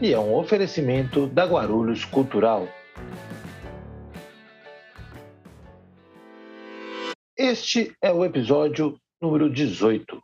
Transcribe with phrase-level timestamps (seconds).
[0.00, 2.68] e é um oferecimento da Guarulhos Cultural.
[7.36, 10.22] Este é o episódio número 18.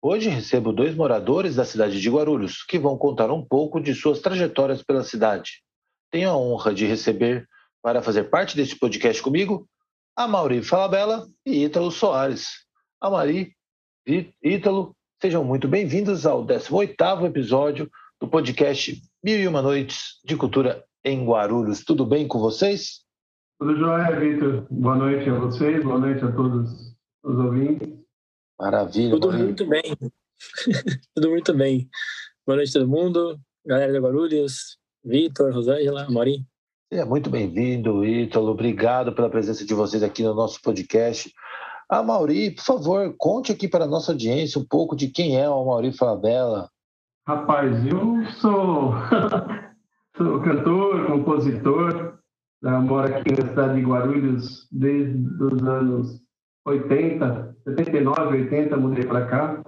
[0.00, 4.20] Hoje recebo dois moradores da cidade de Guarulhos que vão contar um pouco de suas
[4.20, 5.62] trajetórias pela cidade.
[6.10, 7.48] Tenho a honra de receber
[7.82, 9.68] para fazer parte deste podcast comigo
[10.16, 12.46] a Mauri Falabella e Ítalo Soares.
[13.00, 13.56] A Mari
[14.42, 17.90] Ítalo, sejam muito bem-vindos ao 18º episódio
[18.20, 21.82] do podcast Mil e Uma Noites de Cultura em Guarulhos.
[21.82, 23.00] Tudo bem com vocês?
[23.58, 24.66] Tudo jóia, Vitor.
[24.70, 27.88] Boa noite a vocês, boa noite a todos os ouvintes.
[28.60, 29.10] Maravilha.
[29.12, 29.46] Tudo maravilha.
[29.46, 29.82] muito bem.
[31.16, 31.88] Tudo muito bem.
[32.46, 36.44] Boa noite a todo mundo, galera de Guarulhos, Vitor, Rosângela, Maurinho.
[36.90, 38.50] É muito bem-vindo, Ítalo.
[38.50, 41.32] Obrigado pela presença de vocês aqui no nosso podcast.
[41.88, 45.48] A Mauri, por favor, conte aqui para a nossa audiência um pouco de quem é
[45.48, 46.68] o Mauri Falabella.
[47.30, 48.92] Rapaz, eu sou,
[50.18, 52.18] sou cantor, compositor,
[52.60, 56.20] moro aqui na cidade de Guarulhos desde os anos
[56.66, 59.62] 80, 79, 80, mudei para cá.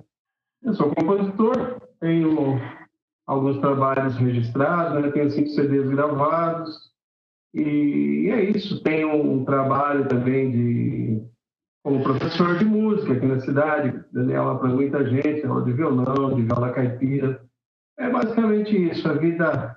[0.60, 2.60] Eu sou compositor, tenho
[3.28, 5.12] alguns trabalhos registrados, né?
[5.12, 6.76] tenho cinco CDs gravados,
[7.54, 8.82] e é isso.
[8.82, 11.22] Tenho um trabalho também de
[11.84, 16.34] como professor de música aqui na cidade, dando aula para muita gente, aula de violão,
[16.34, 17.51] de viola caipira.
[18.02, 19.06] É basicamente isso.
[19.06, 19.76] A vida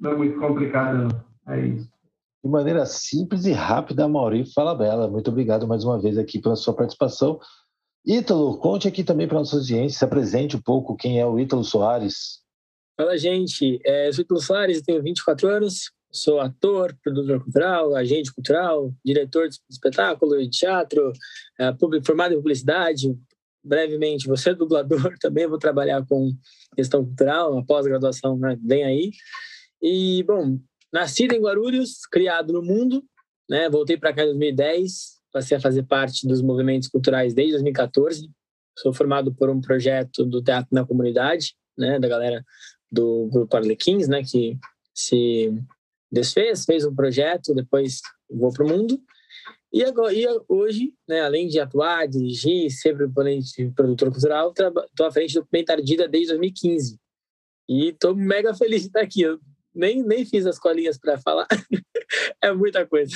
[0.00, 1.54] não é muito complicada, não.
[1.54, 1.86] É isso.
[2.42, 5.06] De maneira simples e rápida, Maurício Fala Bela.
[5.06, 7.38] Muito obrigado mais uma vez aqui pela sua participação.
[8.06, 11.38] Ítalo, conte aqui também para a nossa audiência, se apresente um pouco quem é o
[11.38, 12.40] Ítalo Soares.
[12.96, 13.78] Fala, gente.
[13.84, 19.46] É, eu sou Ítalo Soares, tenho 24 anos, sou ator, produtor cultural, agente cultural, diretor
[19.46, 21.12] de espetáculo, de teatro,
[21.60, 23.14] é, formado em publicidade,
[23.62, 26.32] brevemente, você é dublador, também vou trabalhar com
[26.74, 29.10] questão cultural, uma pós-graduação né, bem aí.
[29.82, 30.58] E, bom,
[30.92, 33.04] nascido em Guarulhos, criado no mundo,
[33.48, 38.30] né, voltei para cá em 2010, passei a fazer parte dos movimentos culturais desde 2014.
[38.76, 42.44] Sou formado por um projeto do Teatro na Comunidade, né, da galera
[42.90, 44.56] do Grupo Arlequins, né, que
[44.94, 45.52] se
[46.10, 49.00] desfez, fez um projeto, depois vou para o mundo.
[49.72, 52.96] E, agora, e hoje, né, além de atuar, dirigir, ser
[53.74, 56.98] produtor cultural, estou à frente do documentário Dida desde 2015.
[57.68, 59.22] E estou mega feliz de estar aqui.
[59.22, 59.38] Eu
[59.74, 61.46] nem, nem fiz as colinhas para falar.
[62.42, 63.14] é muita coisa.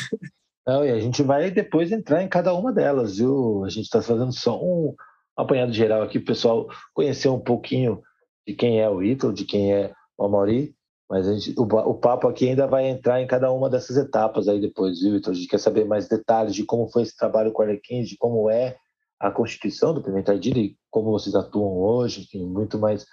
[0.67, 3.65] Não, e a gente vai depois entrar em cada uma delas, viu?
[3.65, 4.95] A gente está fazendo só um
[5.37, 8.03] apanhado geral aqui, o pessoal conhecer um pouquinho
[8.47, 10.75] de quem é o Ítalo, de quem é o Amaury.
[11.13, 14.59] Mas gente, o, o, papo aqui ainda vai entrar em cada uma dessas etapas aí
[14.59, 15.15] depois, viu?
[15.15, 18.09] Então a gente quer saber mais detalhes de como foi esse trabalho com a Arlequins,
[18.09, 18.79] de como é
[19.21, 23.05] a constituição do Pimenta Ardida e como vocês atuam hoje, enfim, muito mais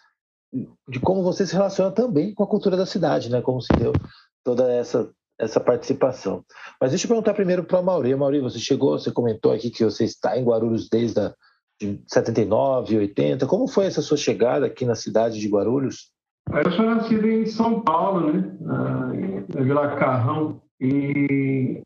[0.88, 3.42] de como você se relaciona também com a cultura da cidade, né?
[3.42, 3.92] Como se deu
[4.46, 6.46] toda essa essa participação.
[6.80, 8.16] Mas deixa eu perguntar primeiro para a Mauri.
[8.16, 11.34] Mauri, você chegou, você comentou aqui que você está em Guarulhos desde a,
[11.78, 13.46] de 79, 80.
[13.46, 16.18] Como foi essa sua chegada aqui na cidade de Guarulhos?
[16.52, 18.58] Eu sou nascido em São Paulo, né?
[18.60, 19.12] Na
[19.62, 20.62] Vila Carrão.
[20.82, 21.84] E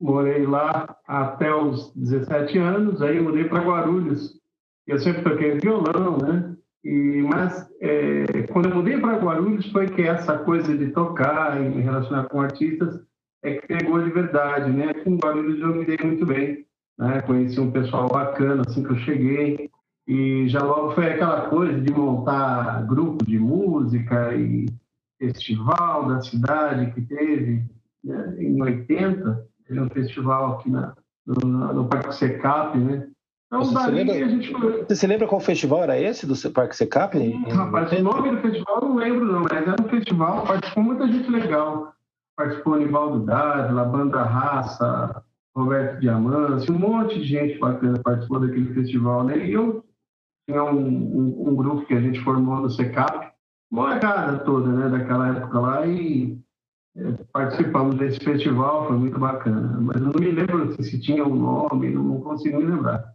[0.00, 3.02] morei lá até os 17 anos.
[3.02, 4.38] Aí mudei para Guarulhos.
[4.86, 6.56] Eu sempre toquei violão, né?
[6.84, 11.68] E, mas é, quando eu mudei para Guarulhos foi que essa coisa de tocar e
[11.68, 13.02] me relacionar com artistas
[13.42, 14.94] é que pegou de verdade, né?
[14.94, 16.64] Com Guarulhos eu me dei muito bem,
[16.96, 17.20] né?
[17.22, 19.70] Conheci um pessoal bacana assim que eu cheguei.
[20.08, 24.64] E já logo foi aquela coisa de montar grupo de música e
[25.18, 27.62] festival da cidade que teve
[28.02, 30.94] né, em 80, teve um festival aqui na,
[31.26, 33.06] no, no Parque Secap, né?
[33.48, 34.52] Então, você, se lembra, gente...
[34.52, 37.18] você se lembra qual festival era esse do Parque Secap?
[37.18, 40.84] Hum, rapaz, o nome do festival eu não lembro não, mas era um festival, participou
[40.84, 41.92] muita gente legal.
[42.34, 45.22] Participou Nivaldo Dávila, Banda Raça,
[45.54, 49.36] Roberto Diamante, um monte de gente bacana participou daquele festival, né?
[49.38, 49.84] E eu
[50.52, 53.28] um, um, grupo que a gente formou no SECAP,
[53.70, 56.38] molecada toda, né, daquela época lá, e
[56.96, 59.78] é, participamos desse festival, foi muito bacana.
[59.80, 63.12] Mas eu não me lembro se tinha um nome, não consigo me lembrar.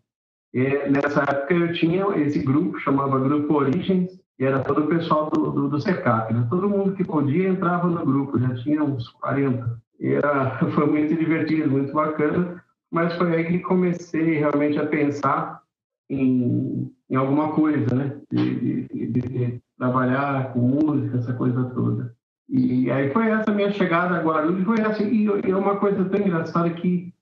[0.54, 5.30] E nessa época eu tinha esse grupo, chamava Grupo Origens, e era todo o pessoal
[5.32, 6.34] do, do, do CECAP.
[6.34, 6.46] Né?
[6.50, 9.82] Todo mundo que podia entrava no grupo, já tinha uns 40.
[10.00, 15.64] E era, foi muito divertido, muito bacana, mas foi aí que comecei realmente a pensar
[16.10, 18.18] em, em alguma coisa, né?
[18.32, 22.16] De, de, de, trabalhar com música, essa coisa toda.
[22.48, 26.06] E aí foi essa minha chegada a Guarulhos, foi assim, e, e é uma coisa
[26.06, 27.14] tão engraçada que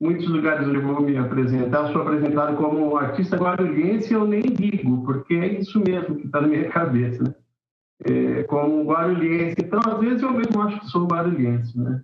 [0.00, 5.04] muitos lugares onde eu vou me apresentar, sou apresentado como artista guarulhense, eu nem digo,
[5.04, 7.34] porque é isso mesmo que está na minha cabeça, né?
[8.02, 9.56] É, como guarulhense.
[9.58, 12.02] Então, às vezes, eu mesmo acho que sou guarulhense, né?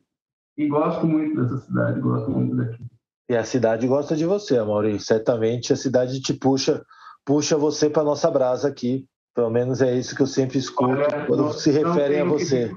[0.59, 2.85] E gosto muito dessa cidade, gosto muito daqui.
[3.29, 5.07] E a cidade gosta de você, Maurício.
[5.07, 6.85] Certamente a cidade te puxa,
[7.27, 9.05] puxa você para nossa brasa aqui.
[9.35, 12.69] Pelo menos é isso que eu sempre escuto Olha, quando se referem a você.
[12.69, 12.77] Que,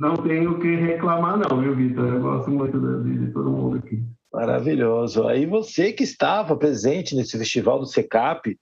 [0.00, 2.08] não tenho o que reclamar, não, viu, Vitor?
[2.08, 4.02] Eu gosto muito de todo mundo aqui.
[4.32, 5.28] Maravilhoso.
[5.28, 8.58] Aí você que estava presente nesse festival do SECAP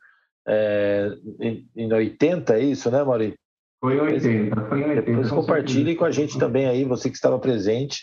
[0.46, 3.34] é, em, em 80, é isso, né, Mauri?
[3.80, 5.02] Foi em 80, foi em 80.
[5.02, 8.02] Depois compartilhe com a gente também aí, você que estava presente,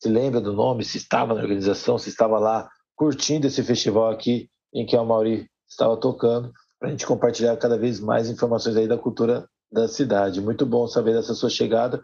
[0.00, 4.48] se lembra do nome, se estava na organização, se estava lá curtindo esse festival aqui
[4.74, 8.86] em que a Mauri estava tocando, para a gente compartilhar cada vez mais informações aí
[8.86, 10.40] da cultura da cidade.
[10.40, 12.02] Muito bom saber dessa sua chegada.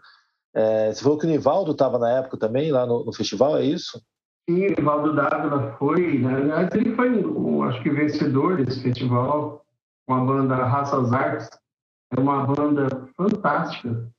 [0.53, 3.63] É, você falou que o Nivaldo estava na época também, lá no, no festival, é
[3.63, 3.99] isso?
[4.49, 6.69] Sim, o Valdo Dávila foi, né?
[6.73, 9.65] ele foi, um, acho que, vencedor desse festival,
[10.05, 11.49] com a banda Raças Artes.
[12.15, 14.09] É uma banda fantástica.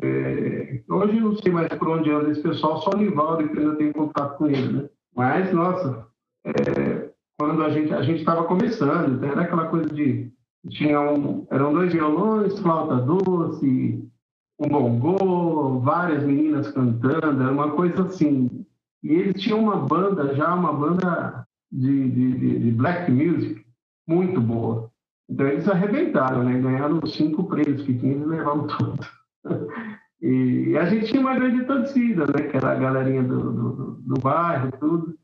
[0.00, 3.58] É, hoje eu não sei mais por onde anda esse pessoal, só o Nivaldo que
[3.58, 4.88] ainda tem contato com ele, né?
[5.14, 6.06] Mas, nossa,
[6.46, 7.11] é,
[7.42, 10.30] quando a gente a gente estava começando, então era aquela coisa de
[10.68, 14.08] tinha um, eram dois violões, flauta doce,
[14.60, 18.64] um bongô, várias meninas cantando, era uma coisa assim
[19.02, 23.66] e eles tinham uma banda já, uma banda de, de, de black music
[24.06, 24.88] muito boa.
[25.28, 26.60] Então eles arrebentaram, né?
[26.60, 29.00] Ganharam os cinco prêmios que tinham e levaram tudo.
[30.22, 32.46] e a gente tinha uma grande torcida, né?
[32.48, 35.21] Que era a galerinha do, do, do bairro, tudo.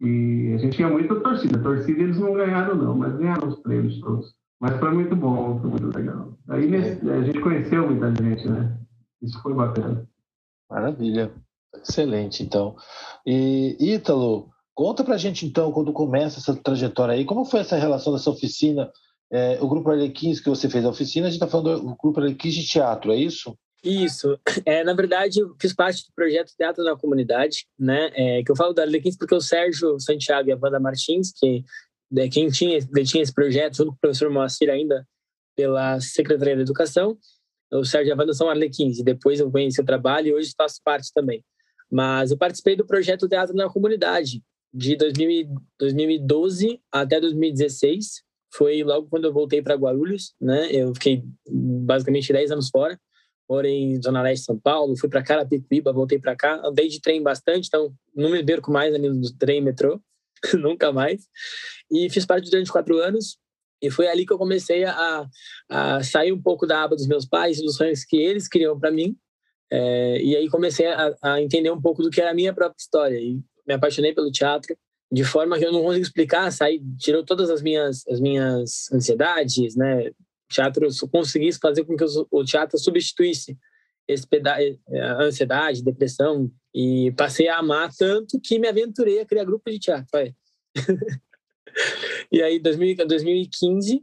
[0.00, 1.58] E a gente tinha muita torcida.
[1.58, 4.34] A torcida eles não ganharam, não, mas ganharam os prêmios todos.
[4.60, 6.36] Mas foi muito bom, foi muito legal.
[6.48, 8.78] Aí nesse, a gente conheceu muita gente, né?
[9.22, 10.06] Isso foi bacana.
[10.70, 11.32] Maravilha.
[11.74, 12.74] Excelente, então.
[13.24, 18.12] E Ítalo, conta pra gente então, quando começa essa trajetória aí, como foi essa relação
[18.12, 18.90] dessa oficina?
[19.30, 22.20] É, o Grupo Arlequins que você fez a oficina, a gente está falando do Grupo
[22.20, 23.56] Arlequins de teatro, é isso?
[23.86, 24.38] Isso.
[24.66, 28.10] É, na verdade, eu fiz parte do projeto Teatro na Comunidade, né?
[28.14, 31.64] É, que eu falo da Arlequins porque o Sérgio Santiago e a Wanda Martins, que
[32.16, 35.06] é, quem tinha, tinha esse projeto, junto com o professor Moacir ainda,
[35.54, 37.16] pela Secretaria da Educação,
[37.72, 40.52] o Sérgio e a Wanda são Arlequins, e depois eu conheci o trabalho e hoje
[40.56, 41.44] faço parte também.
[41.90, 44.42] Mas eu participei do projeto Teatro na Comunidade,
[44.74, 45.48] de 2000,
[45.78, 48.24] 2012 até 2016.
[48.52, 50.68] Foi logo quando eu voltei para Guarulhos, né?
[50.72, 52.98] Eu fiquei basicamente 10 anos fora.
[53.48, 56.60] Morei em Zona Leste de São Paulo, fui para Carapicuíba, voltei para cá.
[56.64, 60.00] Andei de trem bastante, então não me perco mais ali no trem metrô,
[60.54, 61.26] nunca mais.
[61.90, 63.38] E fiz parte durante quatro anos.
[63.80, 65.26] E foi ali que eu comecei a,
[65.68, 68.90] a sair um pouco da aba dos meus pais, dos sonhos que eles queriam para
[68.90, 69.16] mim,
[69.70, 72.80] é, e aí comecei a, a, entender um pouco do que era a minha própria
[72.80, 74.76] história e me apaixonei pelo teatro
[75.10, 79.76] de forma que eu não consigo explicar, saí, tirou todas as minhas as minhas ansiedades,
[79.76, 80.10] né?
[80.48, 83.58] Teatro conseguisse fazer com que o teatro substituísse
[84.08, 89.44] esse peda a ansiedade, depressão e passei a amar tanto que me aventurei a criar
[89.44, 90.08] grupo de teatro.
[92.30, 94.00] e aí, 2015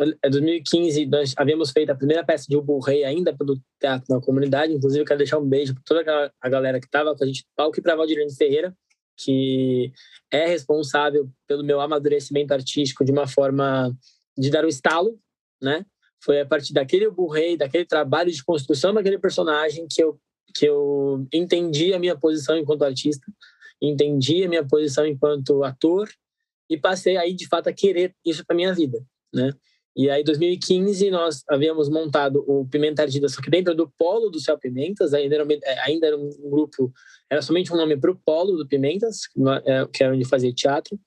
[0.00, 4.20] em 2015, nós havíamos feito a primeira peça de O Rei ainda pelo Teatro na
[4.20, 4.72] Comunidade.
[4.72, 7.54] Inclusive, quero deixar um beijo para toda a galera que estava com a gente no
[7.54, 8.76] palco e para Valdirene Ferreira,
[9.16, 9.92] que
[10.32, 13.96] é responsável pelo meu amadurecimento artístico de uma forma
[14.36, 15.16] de dar o um estalo,
[15.64, 15.84] né?
[16.22, 20.18] Foi a partir daquele O Rei, daquele trabalho de construção daquele personagem que eu,
[20.54, 23.26] que eu entendi a minha posição enquanto artista,
[23.80, 26.08] entendi a minha posição enquanto ator
[26.70, 29.02] e passei aí, de fato, a querer isso para minha vida,
[29.32, 29.52] né?
[29.96, 34.28] E aí, em 2015, nós havíamos montado o Pimenta Ardida, só que dentro do polo
[34.28, 35.46] do Céu Pimentas, ainda era,
[35.84, 36.92] ainda era um grupo,
[37.30, 39.20] era somente um nome para o polo do Pimentas,
[39.64, 40.98] é, que era onde fazia teatro.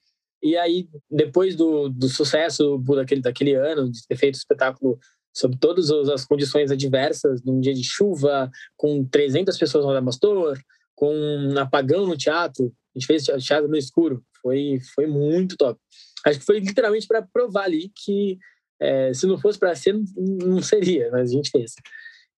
[0.42, 5.00] E aí, depois do, do sucesso daquele, daquele ano, de ter feito o espetáculo
[5.34, 10.58] sob todas as condições adversas, num dia de chuva, com 300 pessoas no Adamastor,
[10.96, 15.80] com um apagão no teatro, a gente fez teatro no escuro, foi, foi muito top.
[16.26, 18.40] Acho que foi literalmente para provar ali que
[18.80, 21.74] é, se não fosse para ser, não seria, mas a gente fez.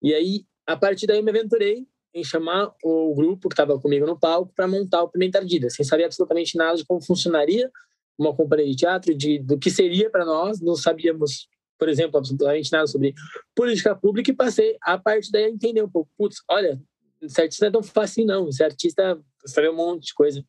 [0.02, 4.06] E aí, a partir daí, eu me aventurei em chamar o grupo que estava comigo
[4.06, 7.70] no palco para montar o Pimenta Ardida, sem saber absolutamente nada de como funcionaria
[8.20, 11.48] uma companhia de teatro, de, do que seria para nós, não sabíamos
[11.78, 13.14] por exemplo, absolutamente nada sobre
[13.56, 16.10] política pública e passei a partir daí a entender um pouco.
[16.18, 16.78] Putz, olha,
[17.26, 20.44] ser artista não é tão fácil não, ser artista sabe um monte de coisa.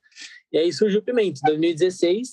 [0.51, 2.29] E aí surgiu o Pimenta, em 2016,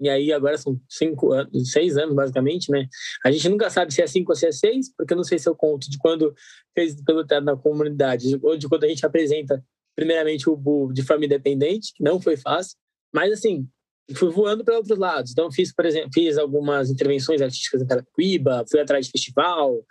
[0.00, 2.86] e aí agora são cinco anos, seis anos basicamente, né?
[3.24, 5.38] A gente nunca sabe se é cinco ou se é seis, porque eu não sei
[5.38, 6.32] se eu conto de quando
[6.74, 9.64] fez pelo teatro na comunidade, ou de quando a gente apresenta
[9.96, 12.76] primeiramente o Bu de forma independente, que não foi fácil,
[13.12, 13.68] mas assim,
[14.16, 15.32] fui voando para outros lados.
[15.32, 19.84] Então, fiz, por exemplo, fiz algumas intervenções artísticas em Carapicuíba, fui atrás de festival,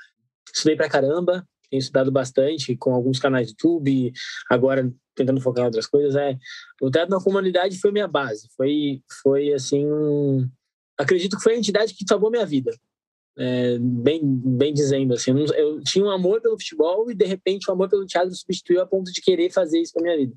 [0.54, 4.12] estudei para caramba, tenho estudado bastante com alguns canais do YouTube,
[4.50, 6.16] agora tentando focar em outras coisas.
[6.16, 6.38] É,
[6.82, 10.48] o teatro na comunidade foi minha base, foi, foi assim, um,
[10.98, 12.72] acredito que foi a entidade que salvou minha vida.
[13.38, 17.74] É, bem, bem dizendo assim, eu, tinha um amor pelo futebol e de repente o
[17.74, 20.36] amor pelo teatro substituiu a ponto de querer fazer isso para minha vida.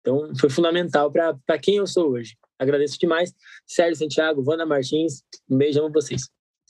[0.00, 2.36] Então, foi fundamental para quem eu sou hoje.
[2.58, 3.34] Agradeço demais.
[3.66, 6.22] Sérgio Santiago, Wanda Martins, um beijo a vocês.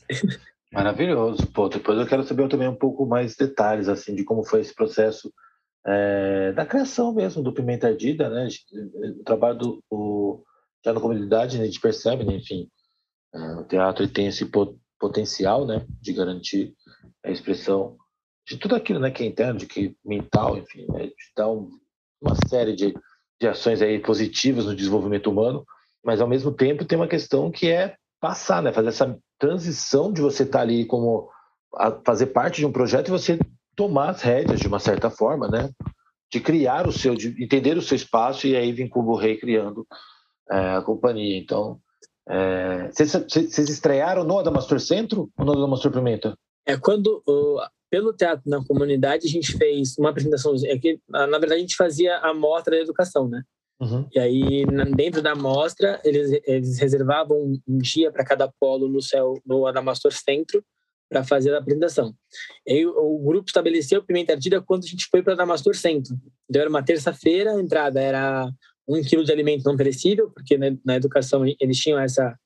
[0.72, 1.46] Maravilhoso.
[1.46, 4.74] Pô, depois eu quero saber também um pouco mais detalhes assim de como foi esse
[4.74, 5.32] processo
[5.86, 8.48] é, da criação mesmo do Pimenta Ardida, né?
[9.18, 10.44] O trabalho do o,
[10.84, 12.36] já na comunidade, né, a gente percebe, né?
[12.36, 12.68] enfim,
[13.34, 14.48] é, o teatro tem esse
[14.98, 16.74] potencial, né, de garantir
[17.24, 17.96] a expressão
[18.46, 21.70] de tudo aquilo, né, que é interno, de que mental, enfim, né, de dar um,
[22.20, 22.94] uma série de,
[23.40, 25.64] de ações aí positivas no desenvolvimento humano
[26.08, 28.72] mas ao mesmo tempo tem uma questão que é passar, né?
[28.72, 31.28] Fazer essa transição de você estar tá ali como
[32.02, 33.38] fazer parte de um projeto e você
[33.76, 35.68] tomar as rédeas de uma certa forma, né?
[36.32, 39.36] De criar o seu, de entender o seu espaço e aí vem com o Rei
[39.36, 39.86] criando
[40.50, 41.36] é, a companhia.
[41.36, 41.78] Então,
[42.26, 46.34] é, vocês, vocês estrearam no Adamastor Centro ou no Adamastor Pimenta?
[46.64, 47.22] É quando
[47.90, 50.54] pelo teatro na comunidade a gente fez uma apresentação.
[50.64, 53.42] É que, na verdade a gente fazia a mostra da educação, né?
[53.80, 54.08] Uhum.
[54.12, 54.64] E aí,
[54.96, 60.12] dentro da mostra, eles, eles reservavam um dia para cada polo no céu, no Adamastor
[60.12, 60.64] Centro,
[61.08, 62.14] para fazer a apresentação.
[62.66, 66.16] E o grupo estabeleceu Pimenta Ardida quando a gente foi para o Adamastor Centro.
[66.48, 68.50] Então, era uma terça-feira, a entrada era
[68.86, 72.36] um quilo de alimento não perecível, porque né, na educação eles tinham essa,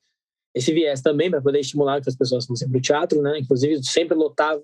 [0.53, 3.39] esse viés também para poder estimular que as pessoas fossem para o teatro, né?
[3.39, 4.61] Inclusive, sempre lotava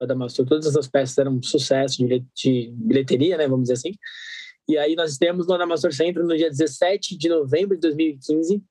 [0.00, 0.46] o Adamastor.
[0.46, 1.98] Todas essas peças eram um sucesso
[2.34, 3.46] de bilheteria, né?
[3.46, 3.94] Vamos dizer assim.
[4.68, 8.62] E aí nós temos no Anamastor Centro no dia 17 de novembro de 2015.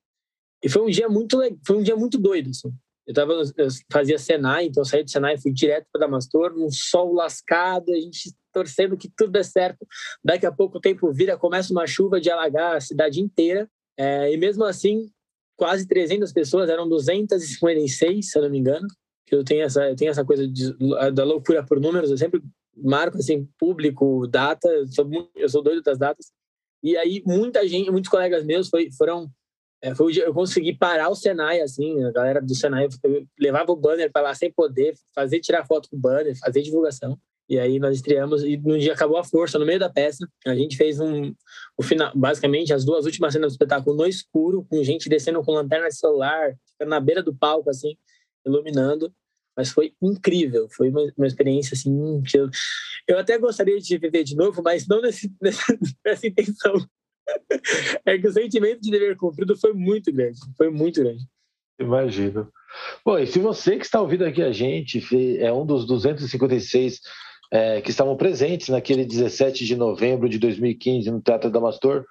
[0.62, 2.72] E foi um dia muito foi um dia muito doido, assim.
[3.06, 6.54] Eu, tava, eu fazia Senai, então eu saí do Senai e fui direto para Damastor,
[6.54, 9.86] num sol lascado, a gente torcendo que tudo dê certo.
[10.22, 13.68] Daqui a pouco o tempo vira, começa uma chuva de alagar a cidade inteira.
[13.96, 15.10] É, e mesmo assim,
[15.56, 18.86] quase 300 pessoas, eram 256, se eu não me engano.
[19.30, 20.74] Eu tenho essa, eu tenho essa coisa de,
[21.12, 22.42] da loucura por números, eu sempre
[22.82, 26.32] marco assim público, data, eu sou, muito, eu sou doido das datas.
[26.82, 29.30] E aí muita gente, muitos colegas meus foi, foram
[29.82, 32.88] é, foi eu consegui parar o Senai assim, a galera do Senai
[33.38, 37.18] levava o banner para lá sem poder fazer tirar foto com o banner, fazer divulgação.
[37.48, 40.28] E aí nós estreamos e no dia acabou a força no meio da peça.
[40.46, 41.32] A gente fez um
[41.78, 45.52] o final, basicamente as duas últimas cenas do espetáculo no escuro, com gente descendo com
[45.52, 47.96] lanterna de celular, na beira do palco assim,
[48.44, 49.12] iluminando
[49.58, 52.48] mas foi incrível, foi uma, uma experiência assim que eu,
[53.08, 56.74] eu até gostaria de viver de novo, mas não nesse, nessa, nessa intenção.
[58.06, 61.24] é que o sentimento de dever cumprido foi muito grande, foi muito grande.
[61.80, 62.48] Imagino.
[63.04, 65.02] Bom, e se você que está ouvindo aqui a gente
[65.40, 67.00] é um dos 256
[67.52, 72.06] é, que estavam presentes naquele 17 de novembro de 2015 no Teatro Damastor,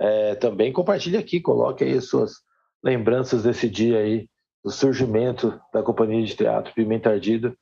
[0.00, 2.36] é, também compartilhe aqui, coloque aí as suas
[2.82, 4.26] lembranças desse dia aí
[4.66, 7.56] do surgimento da companhia de teatro Pimenta Ardida,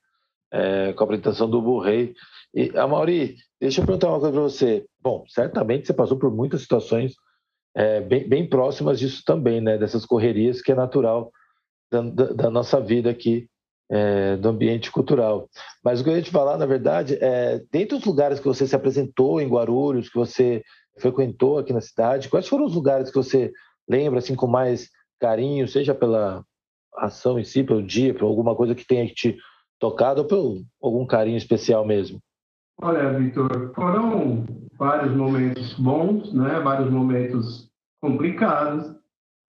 [0.51, 2.15] é, com a apresentação do Burrei.
[2.55, 4.87] E, Mauri, deixa eu perguntar uma coisa para você.
[5.03, 7.13] Bom, certamente você passou por muitas situações
[7.77, 9.77] é, bem, bem, próximas disso também, né?
[9.77, 11.31] Dessas correrias que é natural
[11.93, 13.51] da, da, da nossa vida aqui,
[13.91, 15.47] é, do ambiente cultural.
[15.85, 18.67] Mas o que eu ia te falar, na verdade, é, dentre os lugares que você
[18.67, 20.63] se apresentou em Guarulhos, que você
[20.99, 23.53] frequentou aqui na cidade, quais foram os lugares que você
[23.87, 24.89] lembra, assim, com mais
[25.21, 26.43] carinho, seja pela
[26.97, 29.37] ação em si, pelo dia, por alguma coisa que tenha te
[29.79, 32.21] tocado ou por algum carinho especial mesmo?
[32.81, 34.45] Olha, Vitor, foram
[34.79, 36.61] vários momentos bons, né?
[36.61, 37.71] Vários momentos
[38.01, 38.95] complicados,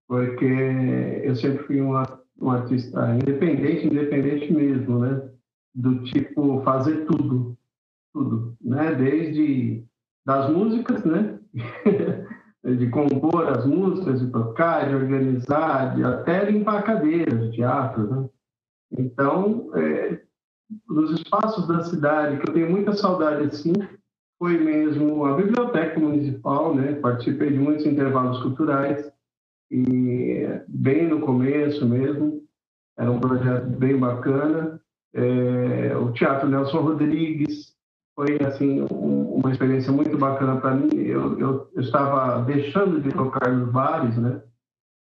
[0.07, 1.93] porque eu sempre fui um,
[2.39, 5.29] um artista independente, independente mesmo, né?
[5.73, 7.57] Do tipo fazer tudo,
[8.13, 8.93] tudo, né?
[8.93, 9.83] Desde
[10.25, 11.39] das músicas, né?
[12.73, 18.07] de compor as músicas, de tocar, de organizar, de até limpar cadeiras de teatro.
[18.09, 18.29] Né?
[18.97, 20.21] Então, é,
[20.89, 23.73] nos espaços da cidade, que eu tenho muita saudade assim,
[24.39, 26.93] foi mesmo a biblioteca municipal, né?
[26.93, 29.09] Participei de muitos intervalos culturais
[29.71, 32.43] e bem no começo mesmo.
[32.97, 34.81] era um projeto bem bacana.
[35.13, 37.74] É, o Teatro Nelson Rodrigues
[38.15, 40.89] foi assim um, uma experiência muito bacana para mim.
[40.95, 44.41] Eu, eu, eu, estava deixando de tocar nos bares, né?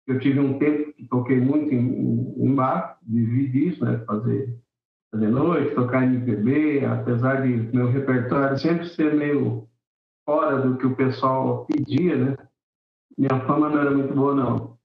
[0.06, 3.98] Eu tive um tempo que toquei muito em, em bar, vivi disso, né?
[4.06, 4.58] Fazer
[5.12, 9.68] fazer noite, tocar MPB, apesar de meu repertório sempre ser meio
[10.26, 12.36] fora do que o pessoal pedia, né?
[13.16, 14.76] Minha fama não era muito boa, não.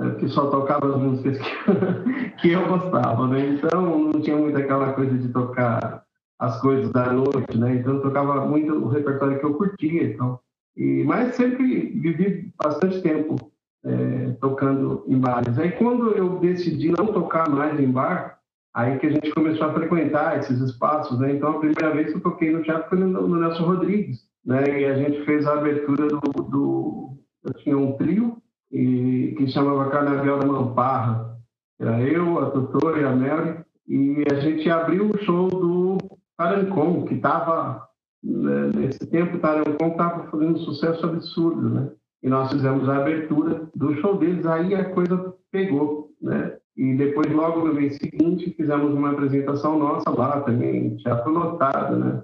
[0.00, 3.46] É, que só tocava as músicas que, que eu gostava, né?
[3.46, 6.04] Então não tinha muito aquela coisa de tocar
[6.42, 7.76] as coisas da noite, né?
[7.76, 10.40] Então eu tocava muito o repertório que eu curtia, então.
[10.76, 13.36] E mas sempre vivi bastante tempo
[13.84, 15.56] é, tocando em bares.
[15.56, 18.40] Aí quando eu decidi não tocar mais em bar,
[18.74, 21.32] aí que a gente começou a frequentar esses espaços, né?
[21.32, 24.80] Então a primeira vez que eu toquei no teatro foi no, no Nelson Rodrigues, né?
[24.80, 28.36] E a gente fez a abertura do, do eu tinha um trio
[28.72, 31.38] e, que chamava Carnaval da Mamparra.
[31.78, 33.60] Era eu, a Tutora e a Mary.
[33.86, 35.98] E a gente abriu o show do
[36.36, 37.86] Tarancon, que estava,
[38.22, 41.90] né, nesse tempo, o Tarancon estava fazendo um sucesso absurdo, né?
[42.22, 46.56] E nós fizemos a abertura do show deles, aí a coisa pegou, né?
[46.76, 52.22] E depois, logo no mês seguinte, fizemos uma apresentação nossa lá também, teatro lotado, né?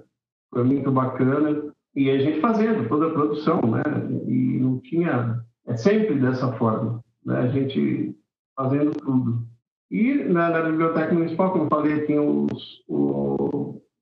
[0.51, 1.71] Foi muito bacana.
[1.95, 3.83] E a gente fazendo toda a produção, né?
[4.27, 7.41] E não tinha é sempre dessa forma, né?
[7.41, 8.15] a gente
[8.55, 9.47] fazendo tudo.
[9.91, 13.38] E na, na Biblioteca Municipal, como eu falei, tinha os, os,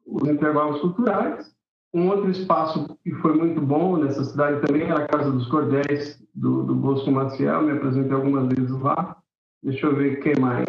[0.07, 1.55] os intervalos culturais.
[1.93, 6.21] Um outro espaço que foi muito bom nessa cidade também era a Casa dos Cordéis,
[6.35, 9.17] do, do Bosco Maciel, me apresentei algumas vezes lá.
[9.63, 10.65] Deixa eu ver o que mais.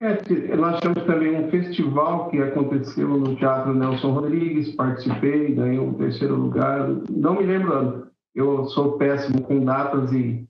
[0.00, 5.94] É, nós temos também um festival que aconteceu no Teatro Nelson Rodrigues, participei, ganhei um
[5.94, 6.88] terceiro lugar.
[7.08, 10.48] Não me lembro eu sou péssimo com datas e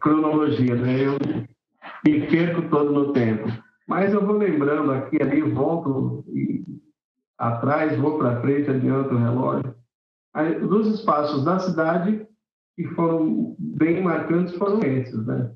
[0.00, 1.06] cronologia, né?
[1.06, 1.18] Eu
[2.04, 3.48] me perco todo no tempo.
[3.86, 6.64] Mas eu vou lembrando aqui, ali, volto e
[7.40, 9.74] atrás, vou para frente, adianto o relógio.
[10.34, 12.26] Aí, dos espaços da cidade
[12.76, 15.50] que foram bem marcantes foram esses, né?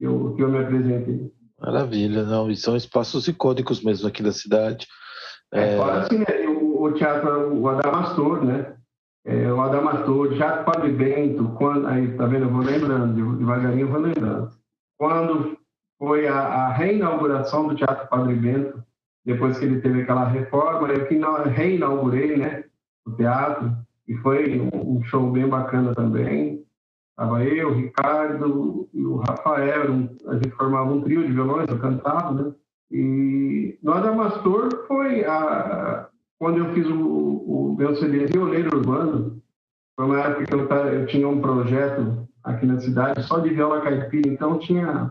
[0.00, 1.30] Eu, que eu me apresentei.
[1.60, 4.86] Maravilha, não, e são espaços icônicos mesmo aqui da cidade.
[5.52, 5.76] É, é...
[5.76, 6.48] Fora assim, né?
[6.48, 8.76] o, o teatro, o Adamastor, né?
[9.26, 13.88] é, o Adamastor, Jato Padre Bento, quando, aí, tá vendo, eu vou lembrando, devagarinho eu
[13.88, 14.50] vou lembrando.
[14.96, 15.58] Quando
[15.98, 18.84] foi a, a reinauguração do Teatro Padre Bento,
[19.26, 22.64] depois que ele teve aquela reforma, eu que reinaugurei, né,
[23.04, 26.64] o teatro, e foi um, show bem bacana também.
[27.10, 31.78] Estava eu, o Ricardo e o Rafael, a gente formava um trio de violões, eu
[31.78, 32.52] cantava, né?
[32.90, 36.08] E no Adamastor foi a,
[36.38, 39.42] quando eu fiz o, o meu CD Violeiro Urbano,
[39.96, 43.80] foi uma época que eu, eu, tinha um projeto aqui na cidade só de viola
[43.80, 45.10] caipira, então tinha,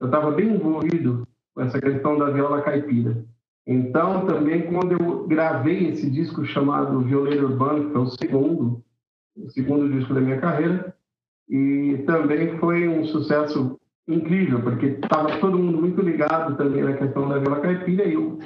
[0.00, 3.24] eu estava bem envolvido com essa questão da viola caipira.
[3.66, 8.84] Então, também, quando eu gravei esse disco chamado Violeiro Urbano, que é o segundo,
[9.36, 10.94] o segundo disco da minha carreira,
[11.48, 17.28] e também foi um sucesso incrível, porque estava todo mundo muito ligado também na questão
[17.28, 18.38] da viola caipira, e eu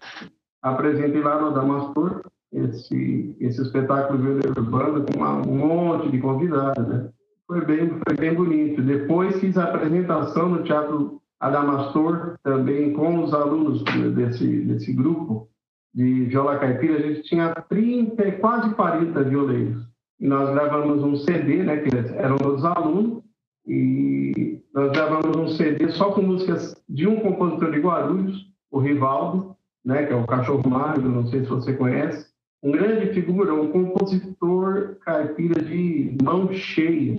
[0.62, 6.86] apresentei lá no Damastor esse, esse espetáculo Violeiro Urbano com uma, um monte de convidados,
[6.86, 7.10] né?
[7.46, 8.82] Foi bem, foi bem bonito.
[8.82, 13.82] Depois fiz a apresentação no Teatro Adamastor, também com os alunos
[14.14, 15.48] desse, desse grupo
[15.94, 16.96] de viola caipira.
[16.96, 19.86] A gente tinha 30, quase 40 violeiros.
[20.20, 23.22] E nós gravamos um CD, né, que eram todos alunos,
[23.66, 29.56] e nós gravamos um CD só com músicas de um compositor de Guarulhos, o Rivaldo,
[29.84, 32.26] né, que é o Cachorro Magro, não sei se você conhece,
[32.62, 37.18] um grande figura, um compositor caipira de mão cheia,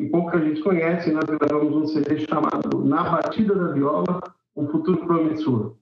[0.00, 1.12] que pouca gente conhece.
[1.12, 4.22] Nós gravamos um CD chamado Na Batida da Viola,
[4.56, 5.76] um futuro promissor,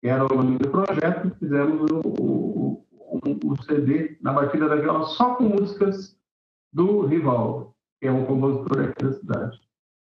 [0.00, 1.34] que era o nome do projeto.
[1.38, 6.16] Fizemos o, o, o, o CD Na Batida da Viola só com músicas
[6.72, 9.60] do Rivaldo, que é um compositor aqui da cidade.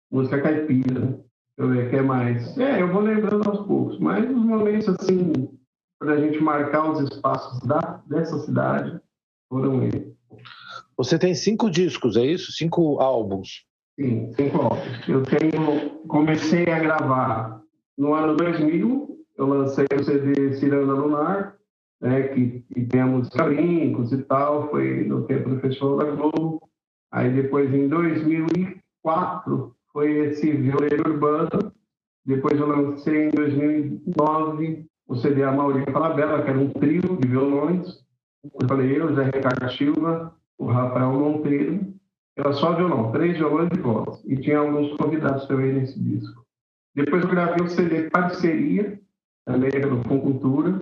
[0.10, 1.20] Música caipira, né?
[1.58, 2.58] Eu ver que é mais.
[2.58, 5.50] É, eu vou lembrando aos poucos, mas os momentos assim
[6.00, 9.02] para a gente marcar os espaços da, dessa cidade
[9.50, 10.16] foram eles.
[10.98, 12.52] Você tem cinco discos, é isso?
[12.52, 13.66] Cinco álbuns?
[14.00, 15.08] Sim, cinco álbuns.
[15.08, 17.62] Eu tenho, comecei a gravar
[17.98, 21.56] no ano 2000, eu lancei o CD Ciranda Lunar,
[22.02, 26.62] né, que, que temos brincos e tal, foi no tempo do Festival da Globo.
[27.12, 31.72] Aí depois, em 2004, foi esse Violeiro Urbano.
[32.26, 37.28] Depois eu lancei em 2009 o CD A Maurício Falabella, que era um trio de
[37.28, 38.04] violões.
[38.44, 41.94] Eu falei eu, Zé Ricardo Silva, o Rafael Monteiro.
[42.38, 44.22] Era só violão, três violões de voz.
[44.26, 46.46] E tinha alguns convidados também nesse disco.
[46.96, 49.00] Depois eu gravei o CD Parceria,
[49.48, 50.80] América do Cultura,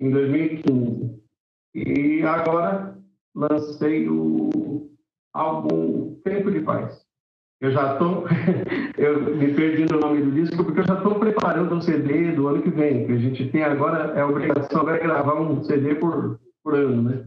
[0.00, 1.22] em 2015.
[1.74, 2.96] E agora
[3.34, 4.90] lancei o
[5.32, 7.04] álbum Tempo de Paz.
[7.60, 8.26] Eu já estou,
[8.98, 12.48] eu me perdi no nome do disco, porque eu já estou preparando o CD do
[12.48, 16.38] ano que vem, que a gente tem agora, é obrigação agora gravar um CD por,
[16.62, 17.24] por ano, né?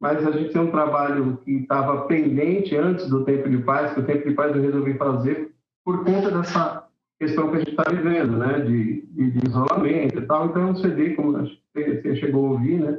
[0.00, 4.00] Mas a gente tem um trabalho que estava pendente antes do Tempo de Paz, que
[4.00, 5.52] o Tempo de Paz eu resolvi fazer
[5.84, 6.88] por conta dessa
[7.20, 8.60] questão que a gente está vivendo, né?
[8.60, 10.46] De, de, de, isolamento e tal.
[10.46, 12.98] Então é um CD, como você chegou a ouvir, né?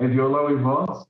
[0.00, 1.06] É violão e voz.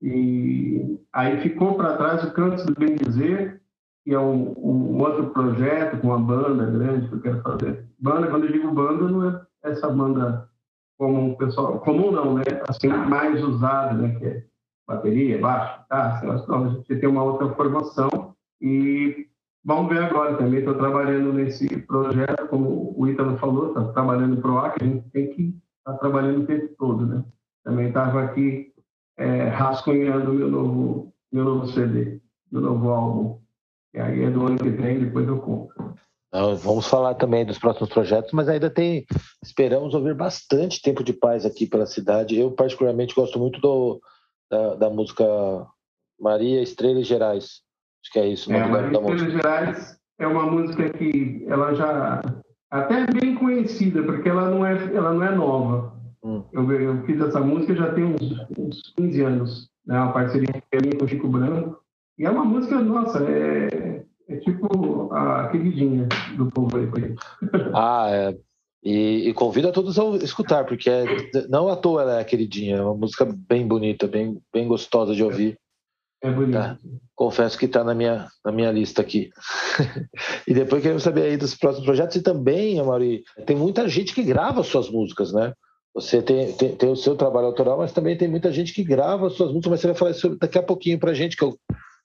[0.00, 3.60] E aí ficou para trás o Cantos do Bem Dizer,
[4.04, 7.84] que é um, um, outro projeto com uma banda grande que eu quero fazer.
[7.98, 10.48] Banda, quando eu digo banda, não é essa banda
[10.98, 12.42] comum, pessoal, comum não, né?
[12.68, 14.14] Assim, mais usada, né?
[14.18, 14.51] Que é
[14.92, 16.20] bateria, baixo, tá?
[16.22, 19.26] Então, a gente tem uma outra formação e
[19.64, 20.60] vamos ver agora também.
[20.60, 24.86] Estou trabalhando nesse projeto, como o Ítalo falou, está trabalhando para o ar, que a
[24.86, 25.42] gente tem que
[25.78, 27.24] estar tá trabalhando o tempo todo, né?
[27.64, 28.72] Também estava aqui
[29.16, 33.38] é, rascunhando meu novo, meu novo CD, meu novo álbum.
[33.94, 35.94] E aí é do ano que vem, depois eu compro.
[36.32, 39.04] Não, vamos falar também dos próximos projetos, mas ainda tem.
[39.42, 42.38] Esperamos ouvir bastante tempo de paz aqui pela cidade.
[42.38, 44.00] Eu, particularmente, gosto muito do,
[44.52, 45.24] da, da música
[46.20, 47.62] Maria Estrelas Gerais.
[48.04, 48.52] Acho que é isso.
[48.52, 52.20] É, Maria Estrelas Gerais é uma música que ela já
[52.70, 55.92] até é bem conhecida, porque ela não é, ela não é nova.
[56.22, 56.44] Hum.
[56.52, 59.98] Eu, eu, fiz essa música já tem uns, uns 15 anos, né?
[59.98, 60.52] uma parceria
[60.98, 61.80] com o Chico Branco.
[62.18, 67.14] E é uma música, nossa, é, é tipo a queridinha do povo aí.
[67.74, 68.38] Ah, é.
[68.84, 71.04] E, e convido a todos a escutar, porque é,
[71.48, 75.22] não à toa ela é queridinha, é uma música bem bonita, bem, bem gostosa de
[75.22, 75.56] ouvir.
[76.20, 76.58] É bonita.
[76.58, 76.78] Tá?
[77.14, 79.30] Confesso que está na minha, na minha lista aqui.
[80.46, 82.16] e depois queremos saber aí dos próximos projetos.
[82.16, 85.52] E também, Amari, tem muita gente que grava suas músicas, né?
[85.94, 89.28] Você tem, tem, tem, o seu trabalho autoral, mas também tem muita gente que grava
[89.30, 91.56] suas músicas, mas você vai falar isso daqui a pouquinho para a gente, que eu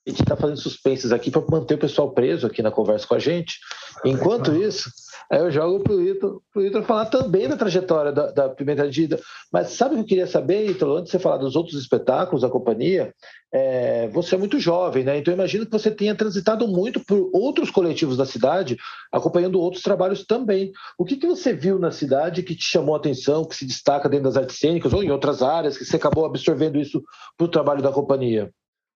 [0.08, 3.16] a gente está fazendo suspensos aqui para manter o pessoal preso aqui na conversa com
[3.16, 3.60] a gente.
[4.06, 4.90] Enquanto isso,
[5.32, 9.20] aí eu jogo para o Ítalo, Ítalo falar também da trajetória da, da Pimenta Dida.
[9.52, 12.42] Mas sabe o que eu queria saber, Ítalo, antes de você falar dos outros espetáculos
[12.42, 13.14] da companhia?
[13.52, 15.18] É, você é muito jovem, né?
[15.18, 18.78] Então eu imagino que você tenha transitado muito por outros coletivos da cidade,
[19.12, 20.72] acompanhando outros trabalhos também.
[20.98, 24.10] O que, que você viu na cidade que te chamou a atenção, que se destaca
[24.10, 27.02] dentro das artes cênicas ou em outras áreas, que você acabou absorvendo isso
[27.38, 28.52] para o trabalho da companhia?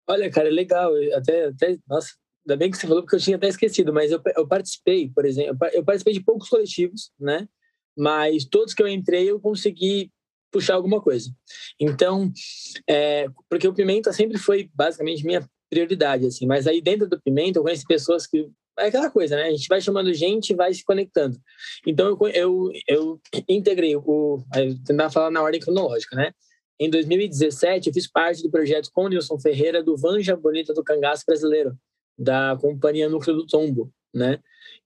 [0.07, 0.91] Olha, cara, é legal.
[1.15, 2.09] Até, até, nossa,
[2.45, 5.25] ainda bem que você falou, porque eu tinha até esquecido, mas eu, eu participei, por
[5.25, 7.47] exemplo, eu participei de poucos coletivos, né?
[7.97, 10.11] Mas todos que eu entrei, eu consegui
[10.51, 11.29] puxar alguma coisa.
[11.79, 12.31] Então,
[12.87, 16.45] é, porque o Pimenta sempre foi basicamente minha prioridade, assim.
[16.45, 19.43] Mas aí dentro do Pimenta, eu conheci pessoas que é aquela coisa, né?
[19.43, 21.37] A gente vai chamando gente e vai se conectando.
[21.85, 24.43] Então, eu, eu, eu integrei o.
[24.85, 26.31] tentar falar na ordem cronológica, né?
[26.79, 30.83] Em 2017, eu fiz parte do projeto com o Nilson Ferreira do Vanja Bonita do
[30.83, 31.77] Cangaço Brasileiro,
[32.21, 34.39] da Companhia Núcleo do Tombo, né?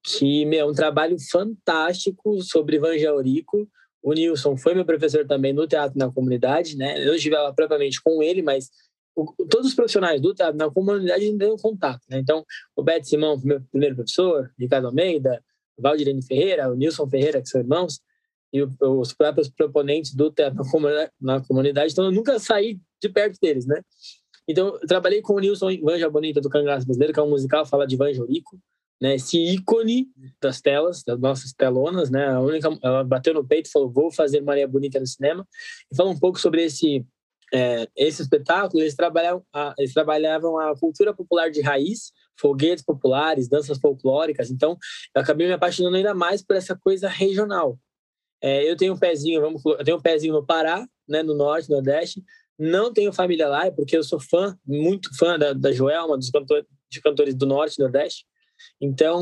[0.04, 3.67] Que meu, é um trabalho fantástico sobre Aurico.
[4.02, 7.06] O Nilson foi meu professor também no Teatro na Comunidade, né?
[7.06, 8.69] Eu estive lá propriamente com ele, mas
[9.15, 12.19] o, todos os profissionais do Teatro na Comunidade deram contato, né?
[12.19, 12.45] Então,
[12.76, 15.43] o Beto Simão meu primeiro professor, Ricardo Almeida,
[15.78, 18.00] Valdirene Ferreira, o Nilson Ferreira, que são irmãos,
[18.54, 20.63] e os próprios proponentes do teatro
[21.19, 23.82] na comunidade, então eu nunca saí de perto deles, né?
[24.47, 27.65] Então, eu trabalhei com o Nilson Vanja Bonita do Cangaço Brasileiro, que é um musical,
[27.65, 28.60] fala de Vanja Rico,
[29.01, 29.15] né?
[29.15, 30.08] Esse ícone
[30.41, 32.27] das telas, das nossas telonas, né?
[32.27, 35.47] A única, ela bateu no peito e falou, vou fazer Maria Bonita no cinema.
[35.91, 37.05] E fala um pouco sobre esse
[37.53, 38.81] é, esse espetáculo.
[38.81, 44.49] Eles trabalhavam, a, eles trabalhavam a cultura popular de raiz, foguetes populares, danças folclóricas.
[44.49, 44.77] Então,
[45.15, 47.77] eu acabei me apaixonando ainda mais por essa coisa regional,
[48.41, 51.67] é, eu tenho um pezinho, vamos, eu tenho um pezinho no Pará, né, no norte,
[51.67, 52.23] no nordeste.
[52.58, 56.65] Não tenho família lá, porque eu sou fã, muito fã da, da Joelma, dos cantores,
[56.89, 58.26] de cantores do norte e nordeste.
[58.80, 59.22] Então,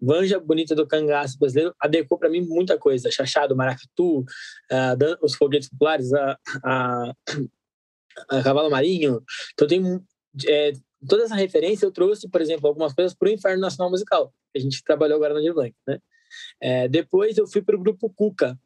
[0.00, 3.10] Vanja Bonita do Cangaço brasileiro adequou para mim muita coisa.
[3.10, 4.24] Chachado, maracatu, uh,
[5.22, 7.14] os foguetes populares, a, a,
[8.30, 9.22] a Cavalo Marinho.
[9.52, 10.00] Então, tem
[10.46, 10.72] é,
[11.06, 11.86] toda essa referência.
[11.86, 15.16] Eu trouxe, por exemplo, algumas coisas para o Inferno Nacional Musical, que a gente trabalhou
[15.16, 15.98] agora no Blanc, né?
[16.60, 18.58] É, depois eu fui para o grupo Cuca,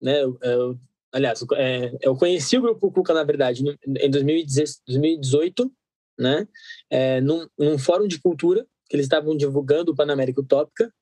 [0.00, 0.22] né?
[0.22, 0.78] Eu, eu,
[1.12, 5.72] aliás, é, eu conheci o grupo Cuca na verdade em 2018,
[6.18, 6.46] né?
[6.90, 10.92] É, num, num, fórum de cultura que eles estavam divulgando o Panamérica Utópica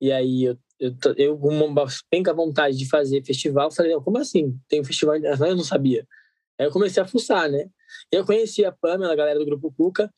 [0.00, 4.58] e aí eu, eu, eu uma penca vontade de fazer festival, falei, como assim?
[4.68, 5.16] Tem um festival?
[5.16, 6.06] Eu não sabia.
[6.58, 7.68] Aí eu comecei a fuçar, né?
[8.10, 10.12] Eu conheci a Pamela, a galera do Grupo Cuca,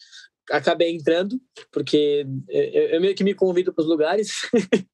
[0.50, 1.38] acabei entrando,
[1.70, 4.30] porque eu, eu meio que me convido para os lugares.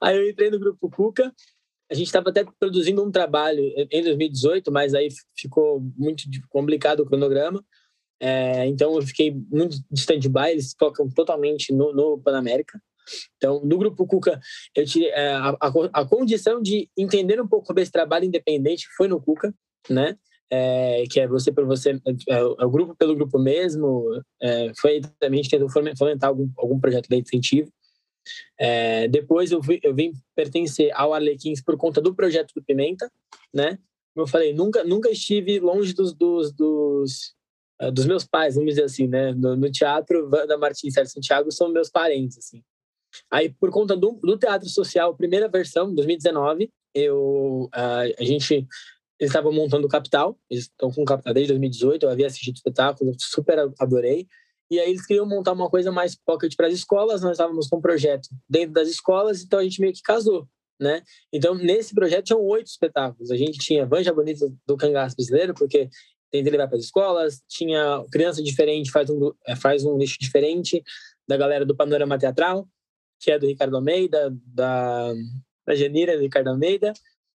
[0.00, 1.32] Aí eu entrei no grupo Cuca
[1.90, 7.06] a gente estava até produzindo um trabalho em 2018, mas aí ficou muito complicado o
[7.06, 7.64] cronograma.
[8.20, 12.80] É, então eu fiquei muito de stand-by, eles focam totalmente no, no Panamérica.
[13.36, 14.40] Então, no Grupo Cuca,
[14.74, 18.86] eu tirei, é, a, a, a, condição de entender um pouco sobre esse trabalho independente
[18.96, 19.54] foi no Cuca,
[19.90, 20.16] né?
[20.50, 24.04] É, que é você por você, é, é, o grupo pelo grupo mesmo.
[24.40, 27.70] É, foi também a gente tentou fomentar algum, algum projeto de incentivo.
[28.58, 33.10] É, depois eu, vi, eu vim pertencer ao Arlequins por conta do projeto do Pimenta,
[33.52, 33.78] né?
[34.14, 37.34] Como eu falei, nunca, nunca estive longe dos, dos, dos,
[37.82, 39.32] uh, dos meus pais, vamos dizer assim, né?
[39.32, 42.62] No, no teatro, Wanda Martins e Sérgio Santiago são meus parentes, assim.
[43.30, 48.66] Aí, por conta do, do Teatro Social, primeira versão, 2019, eu, a gente
[49.18, 52.58] eles estavam montando o Capital, estão com o Capital desde 2018, eu havia assistido o
[52.58, 54.26] espetáculo, super adorei.
[54.70, 57.76] E aí eles queriam montar uma coisa mais pocket para as escolas, nós estávamos com
[57.76, 60.48] um projeto dentro das escolas, então a gente meio que casou,
[60.80, 61.02] né?
[61.32, 63.30] Então, nesse projeto tinham oito espetáculos.
[63.30, 65.88] A gente tinha Vanja Bonita do Cangaço Brasileiro, porque
[66.42, 70.82] que levar para as escolas, tinha Criança Diferente, faz um, é, faz um nicho diferente,
[71.28, 72.66] da galera do Panorama Teatral,
[73.20, 75.12] que é do Ricardo Almeida, da,
[75.66, 76.92] da Janira, do Ricardo Almeida.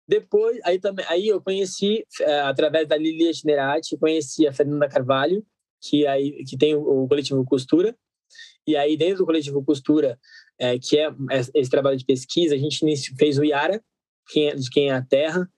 [0.09, 5.45] Depois, aí, também, aí eu conheci, é, através da Lilia Generati, conheci a Fernanda Carvalho,
[5.81, 7.97] que aí que tem o, coletivo Costura.
[8.67, 10.19] E aí dentro do coletivo Costura
[10.59, 11.09] é, que é
[11.55, 12.85] esse trabalho de pesquisa a gente
[13.17, 13.83] fez o Iara
[14.29, 15.49] quem é, de quem é a Terra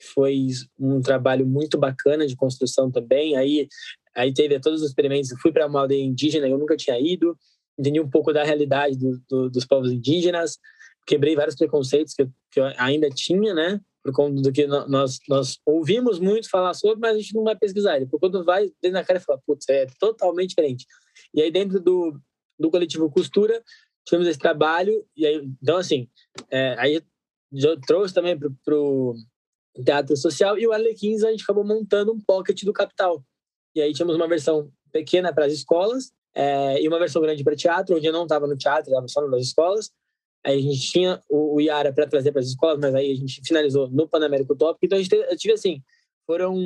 [0.00, 3.36] foi um trabalho muito bacana de construção também.
[3.36, 3.68] Aí
[4.14, 5.30] aí teve todos os experimentos.
[5.40, 7.36] Fui para uma aldeia indígena eu nunca tinha ido.
[7.78, 10.58] Entendi um pouco da realidade do, do, dos povos indígenas.
[11.06, 13.80] Quebrei vários preconceitos que que eu ainda tinha né
[14.12, 17.98] do que nós, nós ouvimos muito falar sobre, mas a gente não vai pesquisar.
[17.98, 20.86] Depois, quando vai dentro da cara, fala, putz, é totalmente diferente.
[21.34, 22.18] E aí, dentro do,
[22.58, 23.62] do coletivo Costura,
[24.06, 26.08] tivemos esse trabalho, e aí, então, assim,
[26.50, 27.02] é, aí
[27.52, 29.14] eu trouxe também para o
[29.84, 33.24] Teatro Social, e o Arlequins a gente acabou montando um pocket do Capital.
[33.74, 37.56] E aí tínhamos uma versão pequena para as escolas, é, e uma versão grande para
[37.56, 39.90] teatro, onde eu não estava no teatro, estava só nas escolas,
[40.46, 43.14] Aí a gente tinha o, o Iara para trazer para as escolas, mas aí a
[43.16, 44.78] gente finalizou no Panamérico Top.
[44.80, 45.82] Então a gente eu tive assim,
[46.24, 46.56] foram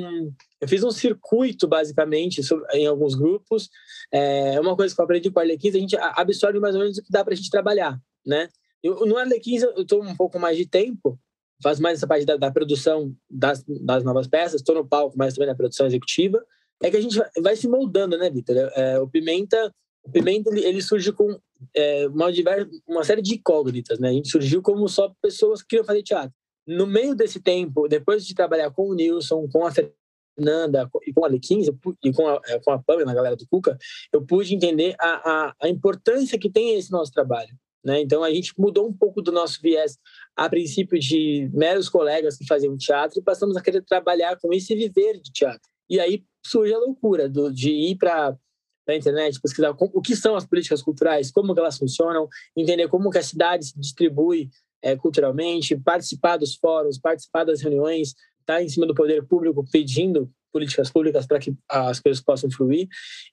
[0.61, 3.69] eu fiz um circuito basicamente sobre, em alguns grupos.
[4.11, 6.99] É uma coisa que eu aprendi com o Arlequins, a gente absorve mais ou menos
[6.99, 8.49] o que dá para a gente trabalhar, né?
[8.83, 11.19] Eu, no Arlequins eu estou um pouco mais de tempo,
[11.63, 15.33] faço mais essa parte da, da produção das, das novas peças, estou no palco, mas
[15.33, 16.39] também na produção executiva.
[16.83, 18.55] É que a gente vai se moldando, né, Vitor?
[18.75, 21.39] É, o Pimenta o Pimenta ele, ele surge com
[21.75, 24.09] é, uma, diversa, uma série de incógnitas, né?
[24.09, 26.33] A gente surgiu como só pessoas que queriam fazer teatro.
[26.67, 31.23] No meio desse tempo, depois de trabalhar com o Nilson, com a Fernanda e com
[31.23, 31.67] a Alequins
[32.03, 33.77] e com a, é, com a Pamela, a galera do Cuca,
[34.13, 37.55] eu pude entender a, a, a importância que tem esse nosso trabalho.
[37.83, 38.01] Né?
[38.01, 39.97] Então a gente mudou um pouco do nosso viés
[40.35, 44.71] a princípio de meros colegas que faziam teatro e passamos a querer trabalhar com isso
[44.71, 45.67] e viver de teatro.
[45.89, 48.37] E aí surge a loucura do, de ir para
[48.85, 53.17] da internet, pesquisar o que são as políticas culturais, como elas funcionam, entender como que
[53.17, 54.49] a cidade se distribui
[54.81, 59.63] é, culturalmente, participar dos fóruns, participar das reuniões, estar tá em cima do poder público
[59.71, 62.87] pedindo políticas públicas para que as coisas possam fluir.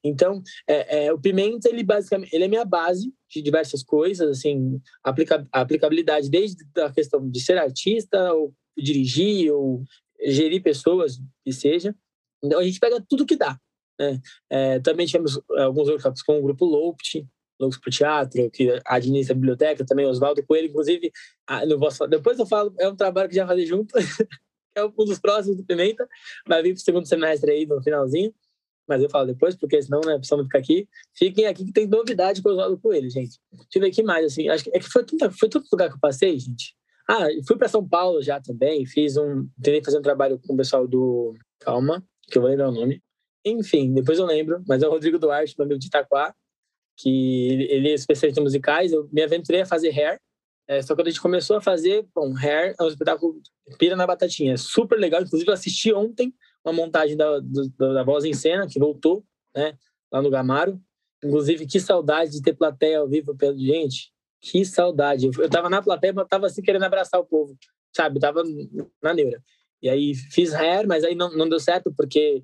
[0.04, 4.80] Então, é, é, o Pimenta, ele basicamente, ele é minha base de diversas coisas, assim,
[5.02, 9.82] aplica, aplicabilidade desde a questão de ser artista, ou dirigir, ou
[10.24, 11.94] gerir pessoas, que seja.
[12.42, 13.58] Então, a gente pega tudo que dá.
[13.98, 14.20] Né?
[14.48, 17.26] É, também tivemos alguns workshops com o grupo Lopt,
[17.60, 21.10] Loucos para o Teatro, que administra a biblioteca, também Oswaldo Coelho, inclusive,
[21.66, 23.92] não posso depois eu falo, é um trabalho que já fazer junto,
[24.76, 26.08] é um dos próximos do Pimenta,
[26.46, 28.32] vai vir para o segundo semestre aí, no finalzinho,
[28.86, 30.88] mas eu falo depois, porque senão né, não ficar aqui.
[31.14, 33.38] Fiquem aqui que tem novidade com o Oswaldo Coelho, gente.
[33.52, 35.90] Deixa eu ver aqui mais, assim, acho que, é que foi, tanta, foi todo lugar
[35.90, 36.74] que eu passei, gente.
[37.10, 40.56] Ah, fui para São Paulo já também, fiz um, tentei fazer um trabalho com o
[40.56, 43.02] pessoal do, calma, que eu vou lembrar o nome,
[43.50, 46.34] enfim, depois eu lembro, mas é o Rodrigo Duarte, meu amigo de Itaquá,
[46.96, 48.92] que ele é especialista em musicais.
[48.92, 50.20] Eu me aventurei a fazer hair,
[50.68, 53.40] é, só que quando a gente começou a fazer, bom, hair é um espetáculo
[53.78, 55.22] pira na batatinha, é super legal.
[55.22, 59.24] Inclusive, eu assisti ontem uma montagem da, da, da Voz em Cena, que voltou,
[59.56, 59.76] né,
[60.12, 60.78] lá no Gamaro.
[61.24, 64.12] Inclusive, que saudade de ter plateia ao vivo, gente.
[64.40, 65.30] Que saudade.
[65.38, 67.56] Eu tava na plateia, mas tava assim querendo abraçar o povo,
[67.96, 68.18] sabe?
[68.18, 68.42] Eu tava
[69.02, 69.42] na neura.
[69.82, 72.42] E aí fiz hair, mas aí não, não deu certo, porque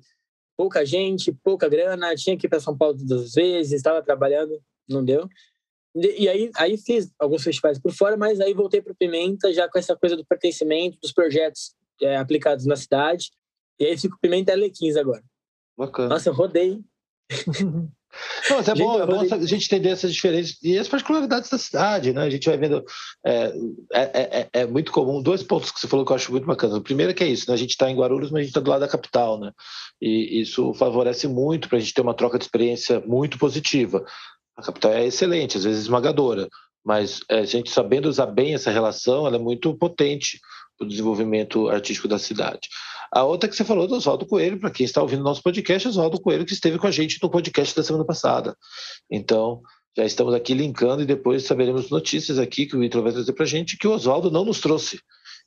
[0.57, 4.61] pouca gente, pouca grana, tinha que ir para São Paulo todas as vezes, estava trabalhando,
[4.87, 5.27] não deu.
[5.95, 9.69] E aí, aí fiz alguns festivais por fora, mas aí voltei para o Pimenta já
[9.69, 13.31] com essa coisa do pertencimento, dos projetos é, aplicados na cidade.
[13.79, 15.23] E aí fico Pimenta L15 agora.
[15.77, 16.09] Bacana.
[16.09, 16.81] Nossa, eu rodei.
[18.49, 21.57] Não, mas é bom, é bom a gente entender essas diferenças e as particularidades da
[21.57, 22.23] cidade, né?
[22.23, 22.83] A gente vai vendo.
[23.25, 23.53] É,
[23.93, 25.21] é, é, é, muito comum.
[25.21, 26.77] Dois pontos que você falou que eu acho muito bacana.
[26.77, 27.53] O primeiro é que é isso, né?
[27.53, 29.51] A gente está em Guarulhos, mas a gente está do lado da capital, né?
[30.01, 34.03] E isso favorece muito para a gente ter uma troca de experiência muito positiva.
[34.57, 36.47] A capital é excelente, às vezes esmagadora,
[36.83, 40.39] mas é, a gente sabendo usar bem essa relação, ela é muito potente
[40.77, 42.67] para o desenvolvimento artístico da cidade.
[43.11, 46.19] A outra que você falou do Oswaldo Coelho, para quem está ouvindo nosso podcast, Oswaldo
[46.19, 48.55] Coelho, que esteve com a gente no podcast da semana passada.
[49.09, 49.61] Então,
[49.97, 53.45] já estamos aqui linkando e depois saberemos notícias aqui que o Vitor vai trazer para
[53.45, 54.99] a gente que o Oswaldo não nos trouxe.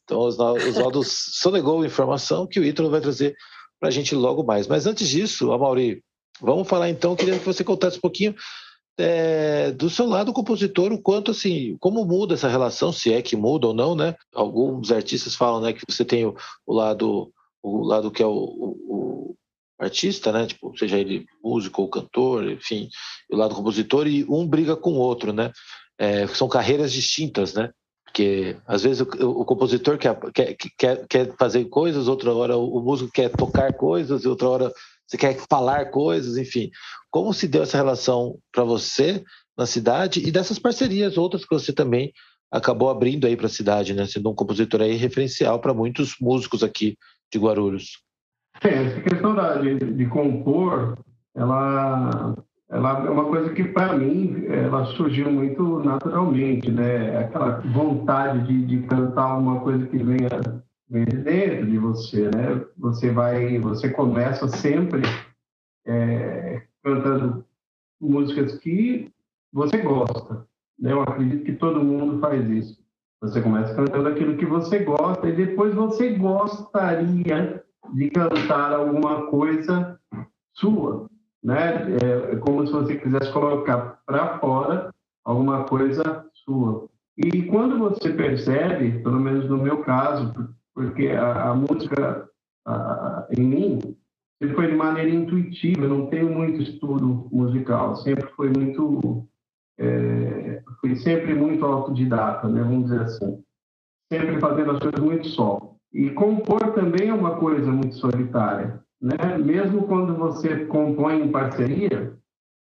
[0.04, 3.36] Então, o Oswaldo sonegou informação que o Ítalo vai trazer
[3.78, 4.66] para a gente logo mais.
[4.66, 6.02] Mas antes disso, Amaury,
[6.40, 8.34] vamos falar então, queria que você contasse um pouquinho
[8.98, 13.36] é, do seu lado compositor, o quanto assim, como muda essa relação, se é que
[13.36, 14.16] muda ou não, né?
[14.34, 16.34] Alguns artistas falam, né, que você tem o,
[16.66, 17.32] o lado,
[17.62, 19.36] o lado que é o, o, o,
[19.78, 20.46] artista, né?
[20.46, 22.88] Tipo, seja ele músico ou cantor, enfim,
[23.30, 25.52] o lado compositor e um briga com o outro, né?
[25.96, 27.70] É, são carreiras distintas, né?
[28.04, 32.80] Porque às vezes o, o compositor quer, quer, quer, quer fazer coisas, outra hora o
[32.80, 34.72] músico quer tocar coisas, e outra hora
[35.08, 36.70] você quer falar coisas, enfim.
[37.10, 39.24] Como se deu essa relação para você
[39.56, 42.12] na cidade e dessas parcerias outras que você também
[42.52, 44.06] acabou abrindo aí para a cidade, né?
[44.06, 46.96] Sendo um compositor aí referencial para muitos músicos aqui
[47.32, 48.02] de Guarulhos.
[48.62, 50.98] É, essa questão da, de, de compor,
[51.34, 52.34] ela,
[52.70, 57.18] ela é uma coisa que para mim ela surgiu muito naturalmente, né?
[57.18, 60.28] Aquela vontade de, de cantar uma coisa que venha
[60.88, 62.64] vem de dentro de você, né?
[62.76, 65.02] Você vai, você começa sempre
[65.86, 67.44] é, cantando
[68.00, 69.12] músicas que
[69.52, 70.46] você gosta,
[70.78, 70.92] né?
[70.92, 72.78] Eu acredito que todo mundo faz isso.
[73.20, 79.98] Você começa cantando aquilo que você gosta e depois você gostaria de cantar alguma coisa
[80.54, 81.08] sua,
[81.42, 81.96] né?
[82.02, 86.88] É, é como se você quisesse colocar para fora alguma coisa sua.
[87.16, 90.32] E quando você percebe, pelo menos no meu caso,
[90.78, 92.30] porque a, a música
[92.64, 93.96] a, em mim
[94.40, 99.26] sempre foi de maneira intuitiva, eu não tenho muito estudo musical, sempre foi muito,
[99.76, 103.42] é, fui sempre muito autodidata, né, vamos dizer assim,
[104.12, 105.74] sempre fazendo as coisas muito só.
[105.92, 109.36] E compor também é uma coisa muito solitária, né?
[109.36, 112.14] Mesmo quando você compõe em parceria,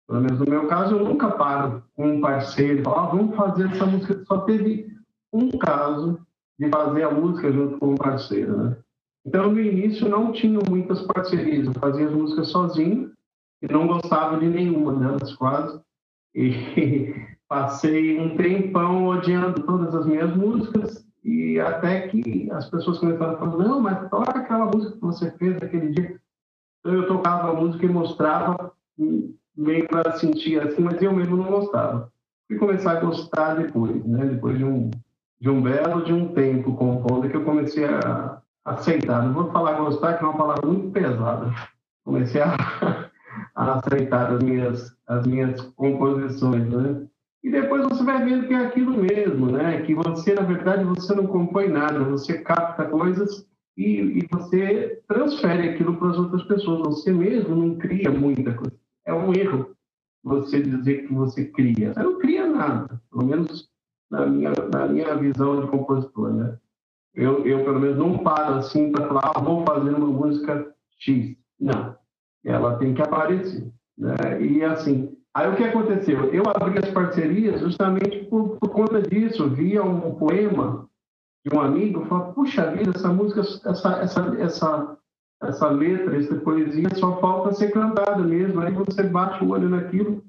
[0.08, 3.36] pelo menos no meu caso, eu nunca paro com um parceiro e falo, ah, vamos
[3.36, 4.24] fazer essa música.
[4.24, 4.86] Só teve
[5.32, 6.24] um caso
[6.58, 8.76] de fazer a música junto com um parceiro, né?
[9.26, 11.66] Então, no início, não tinha muitas parcerias.
[11.66, 13.12] Eu fazia as músicas sozinho
[13.60, 15.80] e não gostava de nenhuma delas, quase.
[16.32, 17.12] E
[17.48, 23.38] passei um tempão odiando todas as minhas músicas e até que as pessoas começaram a
[23.38, 26.20] falar, não, mas toca aquela música que você fez aquele dia.
[26.80, 28.72] Então, eu tocava a música e mostrava
[29.56, 32.12] meio para sentir assim, mas eu mesmo não gostava.
[32.46, 34.24] Fui começar a gostar depois, né?
[34.26, 34.88] Depois de um
[35.40, 39.24] de um belo de um tempo compondo que eu comecei a aceitar.
[39.24, 41.52] Não vou falar gostar, que é uma palavra muito pesada.
[42.04, 42.56] Comecei a,
[43.54, 47.06] a aceitar as minhas, as minhas composições, né?
[47.44, 49.80] E depois você vai vendo que é aquilo mesmo, né?
[49.82, 53.46] Que você, na verdade, você não compõe nada, você capta coisas
[53.76, 56.80] e, e você transfere aquilo para as outras pessoas.
[56.96, 58.76] Você mesmo não cria muita coisa.
[59.04, 59.76] É um erro
[60.24, 61.94] você dizer que você cria.
[61.94, 63.70] Você não cria nada, pelo menos
[64.10, 66.58] na minha, na minha visão de compositor, né?
[67.14, 71.34] Eu, eu, pelo menos, não paro assim para falar, ah, vou fazer uma música X.
[71.58, 71.96] Não.
[72.44, 73.72] Ela tem que aparecer.
[73.96, 74.14] Né?
[74.42, 76.26] E assim, aí o que aconteceu?
[76.26, 79.48] Eu abri as parcerias justamente por, por conta disso.
[79.48, 80.86] Via um poema
[81.44, 84.98] de um amigo falava, puxa vida, essa música, essa, essa, essa,
[85.42, 88.60] essa letra, essa poesia só falta ser cantada mesmo.
[88.60, 90.22] Aí você bate o olho naquilo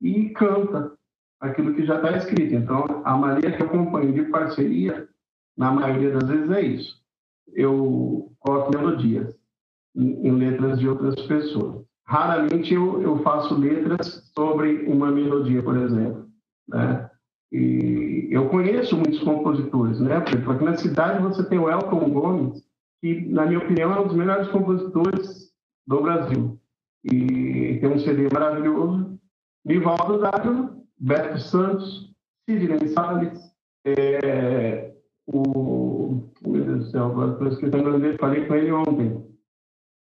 [0.00, 0.92] e canta
[1.40, 2.54] aquilo que já está escrito.
[2.54, 5.08] Então, a maneira que eu acompanho de parceria,
[5.56, 7.00] na maioria das vezes, é isso.
[7.52, 9.34] Eu coloco melodias
[9.96, 11.84] em, letras de outras pessoas.
[12.06, 16.28] Raramente eu, eu faço letras sobre uma melodia, por exemplo.
[16.68, 17.10] Né?
[17.52, 20.20] E eu conheço muitos compositores, né?
[20.20, 22.64] Por exemplo, aqui na cidade você tem o Elton Gomes,
[23.00, 25.50] que, na minha opinião, é um dos melhores compositores
[25.86, 26.60] do Brasil.
[27.04, 29.18] E tem um CD maravilhoso.
[29.64, 32.12] Nivaldo Dávila, Beto Santos,
[32.48, 33.40] Sidney Salles,
[33.86, 34.92] é,
[35.26, 36.28] o.
[36.42, 39.30] Meu Deus do céu, estou esquecendo o falei com ele ontem.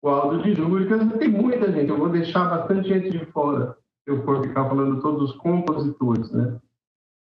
[0.02, 4.14] O Aldo de Júlio, tem muita gente, eu vou deixar bastante gente de fora, se
[4.14, 6.56] eu for ficar falando todos os compositores, né,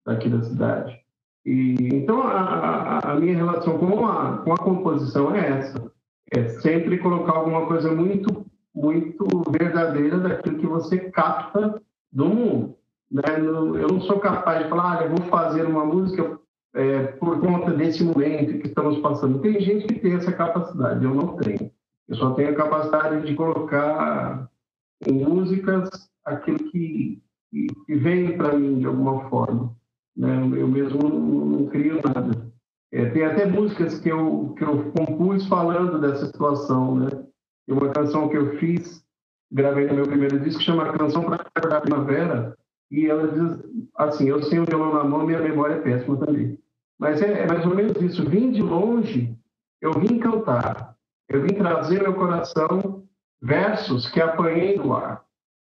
[0.05, 0.99] daqui da cidade.
[1.45, 5.91] E, então, a, a, a minha relação com a, com a composição é essa.
[6.33, 12.77] É sempre colocar alguma coisa muito, muito verdadeira daquilo que você capta do mundo.
[13.15, 13.21] Né?
[13.39, 16.37] Eu não sou capaz de falar, ah, eu vou fazer uma música
[16.73, 19.39] é, por conta desse momento que estamos passando.
[19.39, 21.71] Tem gente que tem essa capacidade, eu não tenho.
[22.09, 24.49] Eu só tenho a capacidade de colocar
[25.07, 25.89] em músicas
[26.25, 27.23] aquilo que,
[27.85, 29.73] que, vem para mim de alguma forma.
[30.15, 30.35] Né?
[30.57, 32.51] Eu mesmo não, não crio nada.
[32.91, 36.95] É, tem até músicas que eu, que eu compus falando dessa situação.
[36.95, 37.09] Né?
[37.65, 39.01] Tem uma canção que eu fiz,
[39.49, 42.57] gravei no meu primeiro disco, que chama Canção para a Primavera,
[42.95, 43.59] e ela diz
[43.97, 46.57] assim: Eu sei o violão na mão, minha memória é péssima também.
[46.97, 48.27] Mas é, é mais ou menos isso.
[48.29, 49.35] Vim de longe,
[49.81, 50.95] eu vim cantar,
[51.27, 53.03] eu vim trazer meu coração
[53.41, 55.25] versos que apanhei do ar.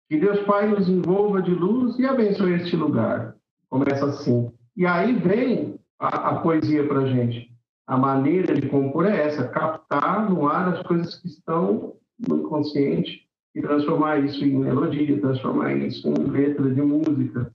[0.08, 3.36] Que Deus Pai nos envolva de luz e abençoe este lugar.
[3.70, 4.52] Começa assim.
[4.76, 7.50] E aí vem a, a poesia para gente.
[7.86, 13.28] A maneira de compor é essa, captar no ar as coisas que estão no inconsciente
[13.55, 17.53] e transformar isso em melodia, transformar isso em letra de música.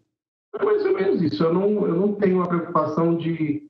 [0.56, 1.44] É mais ou menos isso.
[1.44, 3.68] Eu não, eu não tenho a preocupação de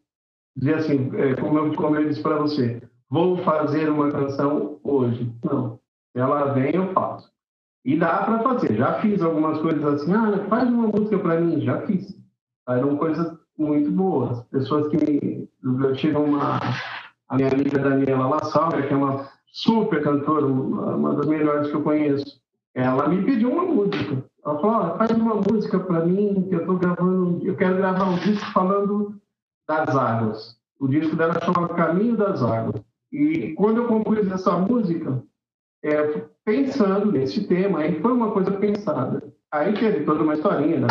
[0.55, 5.31] dizer assim, é, como, eu, como eu disse para você, vou fazer uma canção hoje.
[5.43, 5.79] Não.
[6.15, 7.31] Ela vem, eu faço.
[7.85, 8.75] E dá para fazer.
[8.75, 11.61] Já fiz algumas coisas assim, ah, faz uma música para mim.
[11.61, 12.17] Já fiz.
[12.67, 14.43] Eram coisas muito boas.
[14.45, 15.47] Pessoas que me...
[15.63, 16.59] Eu tive uma...
[17.29, 21.83] A minha amiga Daniela Lassalga, que é uma super cantora, uma das melhores que eu
[21.83, 22.41] conheço.
[22.73, 24.23] Ela me pediu uma música.
[24.45, 28.17] Ela falou: faz uma música para mim, que eu estou gravando, eu quero gravar um
[28.17, 29.19] disco falando
[29.67, 30.57] das águas.
[30.79, 32.81] O disco dela chama Caminho das Águas.
[33.11, 35.23] E quando eu compus essa música,
[35.83, 39.23] é, pensando nesse tema, aí foi uma coisa pensada.
[39.51, 40.87] Aí teve toda uma historinha, né?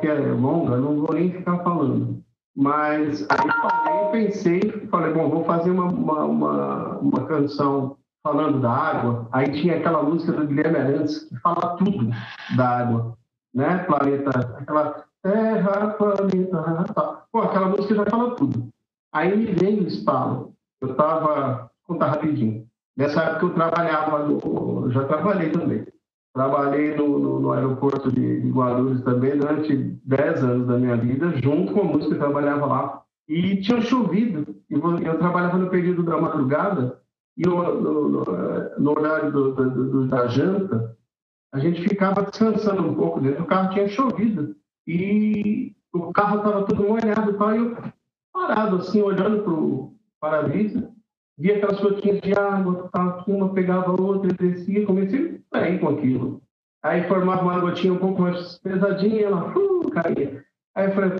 [0.00, 2.22] que é longa, não vou nem ficar falando.
[2.60, 8.70] Mas aí falei, pensei, falei, bom, vou fazer uma, uma, uma, uma, canção falando da
[8.70, 9.26] água.
[9.32, 12.10] Aí tinha aquela música do Guilherme Arantes que fala tudo
[12.54, 13.16] da água,
[13.54, 13.78] né?
[13.84, 17.24] Planeta, aquela Terra, planeta, tá.
[17.30, 18.68] Pô, aquela música já fala tudo.
[19.12, 20.54] Aí me veio o espalo.
[20.80, 22.66] Eu estava, contar rapidinho.
[22.96, 25.86] Nessa época eu trabalhava, no, já trabalhei também.
[26.32, 31.72] Trabalhei no, no, no aeroporto de, Guarulhos também durante 10 anos da minha vida, junto
[31.72, 33.02] com a música, trabalhava lá.
[33.28, 37.00] E tinha chovido, e eu trabalhava no período da madrugada,
[37.36, 38.24] e no, no,
[38.78, 40.96] no horário do, do, da janta,
[41.52, 44.54] a gente ficava descansando um pouco dentro do carro, tinha chovido.
[44.86, 47.76] E o carro estava todo molhado, e eu
[48.32, 50.92] parado assim, olhando para o para-brisa,
[51.38, 52.90] via aquelas gotinhas de água,
[53.26, 56.42] uma pegava outra, descia, comecei ir com aquilo.
[56.82, 60.42] Aí formava uma gotinha um pouco mais pesadinha, ela uh, caía.
[60.74, 61.18] Aí eu falei,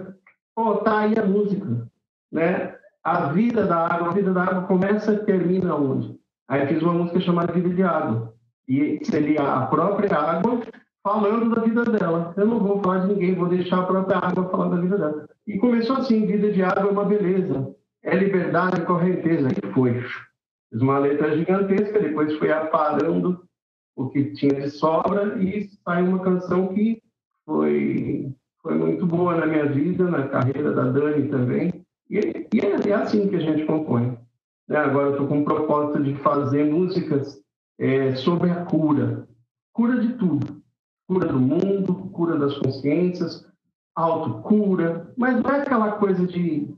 [0.54, 1.86] pô, tá aí a música,
[2.32, 2.74] né?
[3.02, 6.18] A vida da água, a vida da água começa e termina onde?
[6.48, 8.34] Aí fiz uma música chamada Vida de Água.
[8.68, 10.60] E seria a própria água
[11.02, 12.34] falando da vida dela.
[12.36, 15.28] Eu não vou falar de ninguém, vou deixar a própria água falar da vida dela.
[15.46, 19.48] E começou assim, Vida de Água é uma beleza é liberdade correnteza.
[19.48, 20.04] E foi.
[20.72, 23.44] Uma letra gigantesca, depois fui aparando
[23.96, 27.02] o que tinha de sobra e saiu uma canção que
[27.44, 28.32] foi,
[28.62, 31.84] foi muito boa na minha vida, na carreira da Dani também.
[32.08, 34.16] E, e é, é, assim que a gente compõe.
[34.68, 34.76] Né?
[34.76, 37.40] Agora estou com o propósito de fazer músicas
[37.78, 39.28] é, sobre a cura.
[39.72, 40.62] Cura de tudo.
[41.08, 43.44] Cura do mundo, cura das consciências,
[43.96, 46.72] autocura, mas não é aquela coisa de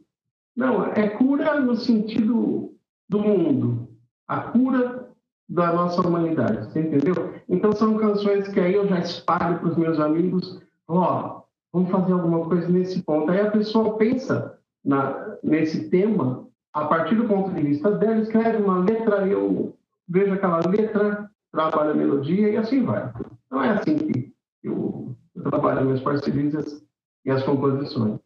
[0.57, 2.75] não, é cura no sentido
[3.09, 3.89] do mundo,
[4.29, 5.09] a cura
[5.49, 7.35] da nossa humanidade, você entendeu?
[7.49, 11.43] Então são canções que aí eu já espalho para os meus amigos, ó, oh,
[11.73, 13.31] vamos fazer alguma coisa nesse ponto.
[13.31, 18.63] Aí a pessoa pensa na, nesse tema a partir do ponto de vista dela, escreve
[18.63, 19.77] uma letra, eu
[20.09, 23.13] vejo aquela letra, trabalho a melodia e assim vai.
[23.47, 24.33] Então é assim que
[24.63, 26.83] eu, eu trabalho minhas parcerias
[27.25, 28.19] e as composições.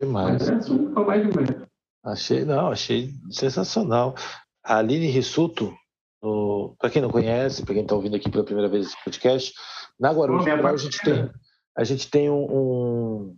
[0.00, 0.48] Demais.
[0.48, 1.70] Mas é um mais de.
[2.02, 4.14] Achei, não, achei sensacional.
[4.64, 5.74] A Aline Rissuto,
[6.78, 9.52] para quem não conhece, para quem está ouvindo aqui pela primeira vez esse podcast,
[9.98, 11.30] na Guarulhos a gente tem,
[11.76, 13.36] a gente tem um, um,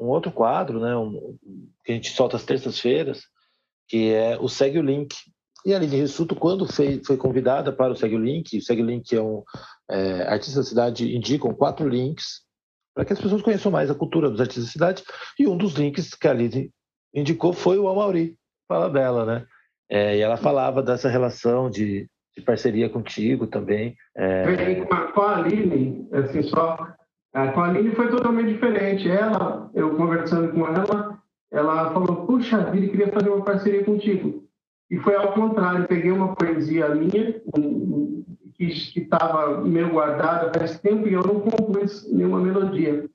[0.00, 1.36] um outro quadro, né, um,
[1.84, 3.22] que a gente solta às terças-feiras,
[3.88, 5.14] que é o Segue o Link.
[5.64, 8.82] E a Aline Rissuto, quando foi, foi convidada para o Segue o Link, o Segue
[8.82, 9.44] o Link é um
[9.88, 12.42] é, artista da cidade, indicam quatro links
[12.94, 15.04] para que as pessoas conheçam mais a cultura dos artistas da cidade.
[15.38, 16.70] E um dos links que a Aline
[17.14, 18.36] indicou foi o Amauri,
[18.68, 19.46] fala dela, né?
[19.90, 23.96] É, e ela falava dessa relação de, de parceria contigo também.
[24.16, 24.84] É...
[25.12, 26.76] Com a Aline, assim, só.
[27.32, 29.10] Com a Aline foi totalmente diferente.
[29.10, 31.18] Ela, eu conversando com ela,
[31.52, 34.44] ela falou: Puxa vida, queria fazer uma parceria contigo.
[34.90, 38.24] E foi ao contrário, peguei uma poesia minha, um,
[38.66, 43.08] que estava meio guardada faz tempo e eu não compus nenhuma melodia.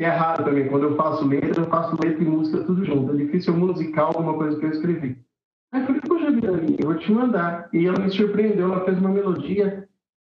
[0.00, 3.12] É raro também, quando eu faço letra, eu faço letra e música tudo junto.
[3.12, 5.18] É difícil musical alguma coisa que eu escrevi.
[5.72, 7.68] Aí eu falei, poxa vida, eu vou te mandar.
[7.72, 9.88] E ela me surpreendeu, ela fez uma melodia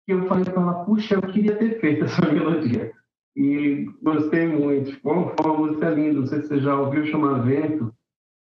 [0.07, 2.93] que eu falei para ela, puxa, eu queria ter feito essa melodia.
[3.37, 4.93] E gostei muito.
[4.93, 7.93] Ficou uma música linda, não sei se você já ouviu, chama Vento.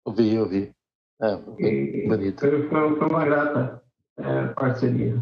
[0.05, 0.73] Ouvi, ouvi.
[1.21, 2.41] É, bonito.
[2.41, 3.83] Foi, foi, uma grata
[4.19, 5.21] é, parceria.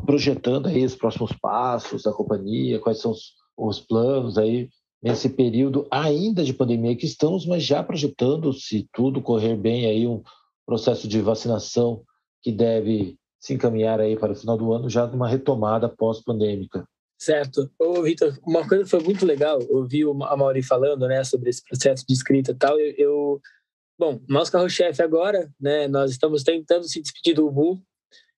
[0.06, 4.68] projetando aí os próximos passos da companhia, quais são os, os planos aí
[5.02, 10.06] nesse período ainda de pandemia que estamos, mas já projetando, se tudo correr bem, aí
[10.06, 10.22] um
[10.66, 12.02] processo de vacinação
[12.42, 16.86] que deve se encaminhar aí para o final do ano, já numa retomada pós-pandêmica.
[17.20, 17.70] Certo.
[17.78, 22.04] Ô, Vitor, uma coisa foi muito legal, ouvir a Mauri falando, né, sobre esse processo
[22.06, 23.40] de escrita e tal, eu, eu
[23.98, 27.82] bom, nosso carro-chefe agora, né, nós estamos tentando se despedir do Ubu,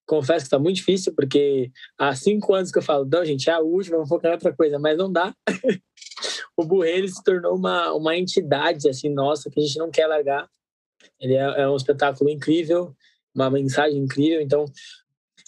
[0.07, 3.53] confesso que está muito difícil, porque há cinco anos que eu falo, não, gente, é
[3.53, 5.33] a última, vou focar em outra coisa, mas não dá.
[6.57, 10.49] o Burreiro se tornou uma, uma entidade, assim, nossa, que a gente não quer largar.
[11.19, 12.95] Ele é, é um espetáculo incrível,
[13.33, 14.65] uma mensagem incrível, então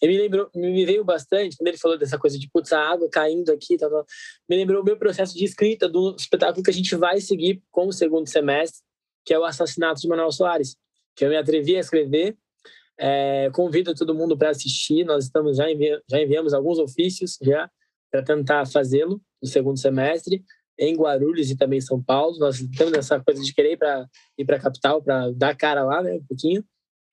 [0.02, 3.08] ele me lembrou, me veio bastante quando ele falou dessa coisa de putz, a água
[3.10, 4.04] caindo aqui, tá, tá,
[4.50, 7.88] me lembrou o meu processo de escrita do espetáculo que a gente vai seguir com
[7.88, 8.82] o segundo semestre,
[9.26, 10.76] que é o assassinato de Manuel Soares,
[11.16, 12.38] que eu me atrevi a escrever.
[13.00, 15.04] É, convido todo mundo para assistir.
[15.04, 17.70] Nós estamos já, envi já enviamos alguns ofícios já
[18.12, 20.44] para tentar fazê-lo no segundo semestre
[20.78, 22.38] em Guarulhos e também em São Paulo.
[22.38, 26.14] Nós temos essa coisa de querer ir para a capital para dar cara lá, né,
[26.14, 26.64] um pouquinho.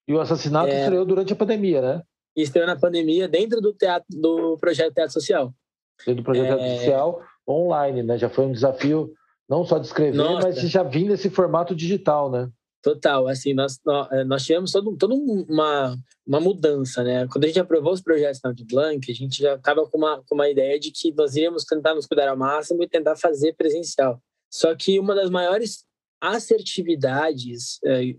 [0.09, 2.03] E o assassinato é, estreou durante a pandemia, né?
[2.37, 5.53] Estreou na pandemia dentro do teatro do projeto Teatro Social.
[5.99, 6.57] Dentro do projeto é...
[6.57, 8.19] Teatro Social online, né?
[8.19, 9.13] Já foi um desafio
[9.49, 10.47] não só de escrever, Nossa.
[10.47, 12.49] mas já vir nesse formato digital, né?
[12.83, 13.79] Total, assim, nós,
[14.13, 17.27] eh, nós tivemos todo, toda uma, uma mudança, né?
[17.31, 20.35] Quando a gente aprovou os projetos na Blank, a gente já estava com uma, com
[20.35, 24.19] uma ideia de que nós iríamos tentar nos cuidar ao máximo e tentar fazer presencial.
[24.51, 25.85] Só que uma das maiores
[26.21, 28.15] assertividades é,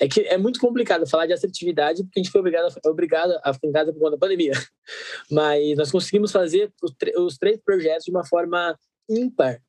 [0.00, 3.52] é que é muito complicado falar de assertividade porque a gente foi obrigado, obrigado a
[3.52, 4.52] ficar em casa por conta da pandemia.
[5.30, 9.60] Mas nós conseguimos fazer os, os três projetos de uma forma ímpar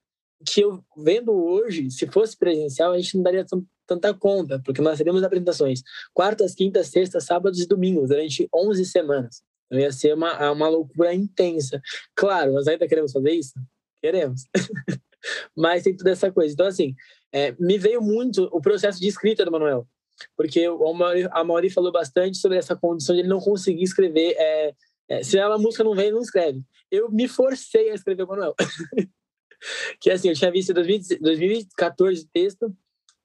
[0.46, 3.46] que eu vendo hoje, se fosse presencial, a gente não daria
[3.88, 5.82] tanta conta, porque nós teríamos apresentações
[6.14, 9.42] quartas, quintas, sextas, sábados e domingos durante 11 semanas.
[9.66, 11.82] Então ia ser uma, uma loucura intensa.
[12.16, 13.54] Claro, nós ainda queremos fazer isso?
[14.02, 14.44] Queremos.
[15.56, 16.54] Mas tem toda essa coisa.
[16.54, 16.96] Então, assim,
[17.34, 19.88] é, me veio muito o processo de escrita do Manuel.
[20.36, 20.66] Porque
[21.32, 24.36] a Mauri falou bastante sobre essa condição de ele não conseguir escrever.
[24.38, 24.74] É,
[25.10, 26.62] é, se a música não vem, não escreve.
[26.92, 28.56] Eu me forcei a escrever o Manuel.
[30.00, 32.76] que assim, eu tinha visto em 2014 o texto,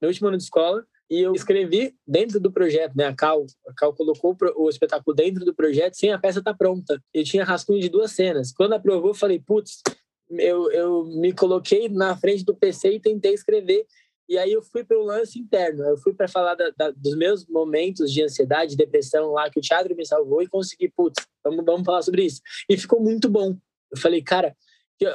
[0.01, 3.05] no último ano de escola, e eu escrevi dentro do projeto, né?
[3.05, 6.57] A Cal, a Cal colocou o espetáculo dentro do projeto sem a peça estar tá
[6.57, 7.03] pronta.
[7.13, 8.51] Eu tinha rascunho de duas cenas.
[8.51, 9.83] Quando aprovou, falei, putz,
[10.31, 13.85] eu, eu me coloquei na frente do PC e tentei escrever.
[14.33, 15.85] E aí eu fui para o lance interno.
[15.85, 19.63] Eu fui para falar da, da, dos meus momentos de ansiedade, depressão lá que o
[19.63, 22.41] teatro me salvou e consegui, putz, vamos, vamos falar sobre isso.
[22.67, 23.55] E ficou muito bom.
[23.91, 24.57] Eu falei, cara,
[24.99, 25.11] eu,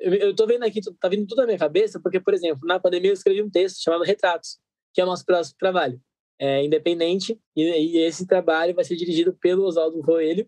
[0.00, 3.10] eu tô vendo aqui, tá vindo tudo na minha cabeça, porque, por exemplo, na pandemia
[3.10, 4.58] eu escrevi um texto chamado Retratos,
[4.92, 6.00] que é o nosso próximo trabalho.
[6.36, 10.44] É independente, e, e esse trabalho vai ser dirigido pelo Oswaldo Coelho.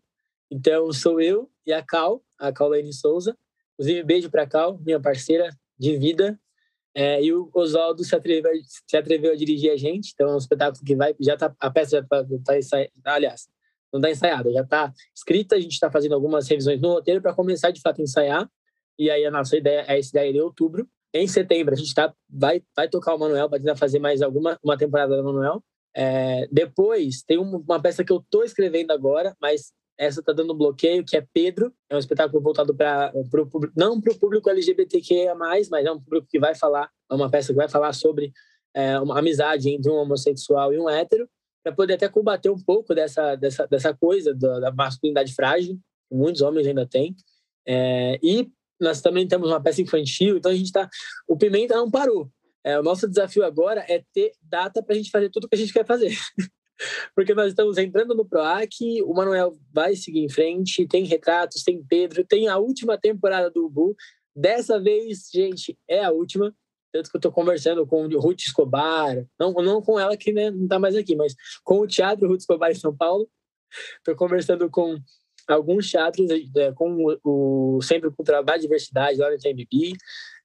[0.51, 3.39] Então, sou eu e a Cal, a Caulaine Souza.
[3.75, 6.37] Inclusive, beijo para a Cal, minha parceira de vida.
[6.99, 10.13] É, e o Oswaldo se atreveu, se atreveu a dirigir a gente.
[10.15, 13.49] Então, é um espetáculo que vai, já tá, a peça já está tá ensaiada, aliás,
[13.93, 15.57] não está ensaiada, já está escrita.
[15.57, 18.51] A gente está fazendo algumas revisões no roteiro para começar de fato a ensaiar.
[18.99, 20.89] E aí a nossa ideia é essa ideia de outubro.
[21.13, 24.59] Em setembro a gente tá, vai, vai tocar o Manuel, vai tentar fazer mais alguma
[24.63, 25.63] uma temporada do Manuel.
[25.95, 31.05] É, depois tem uma peça que eu tô escrevendo agora, mas essa tá dando bloqueio,
[31.05, 31.73] que é Pedro.
[31.89, 33.13] É um espetáculo voltado para
[33.77, 37.53] não para o público LGBTQIA+, mas é um público que vai falar, é uma peça
[37.53, 38.33] que vai falar sobre
[38.75, 41.29] é, uma amizade entre um homossexual e um hétero.
[41.63, 45.79] para poder até combater um pouco dessa, dessa, dessa coisa da, da masculinidade frágil,
[46.09, 47.17] que muitos homens ainda têm.
[47.67, 50.89] É, e nós também temos uma peça infantil, então a gente está.
[51.27, 52.31] O Pimenta não parou.
[52.63, 55.55] É, o nosso desafio agora é ter data para a gente fazer tudo o que
[55.55, 56.13] a gente quer fazer.
[57.15, 61.83] Porque nós estamos entrando no PROAC, o Manuel vai seguir em frente, tem retratos, tem
[61.83, 63.97] Pedro, tem a última temporada do Ubu.
[64.35, 66.55] Dessa vez, gente, é a última.
[66.93, 70.51] Tanto que eu estou conversando com o Ruth Escobar, não, não com ela que né,
[70.51, 73.29] não está mais aqui, mas com o Teatro Ruth Escobar em São Paulo.
[73.99, 74.97] Estou conversando com
[75.49, 79.95] alguns teatros, é, com o, o Centro Cultural da Diversidade lá no TMB.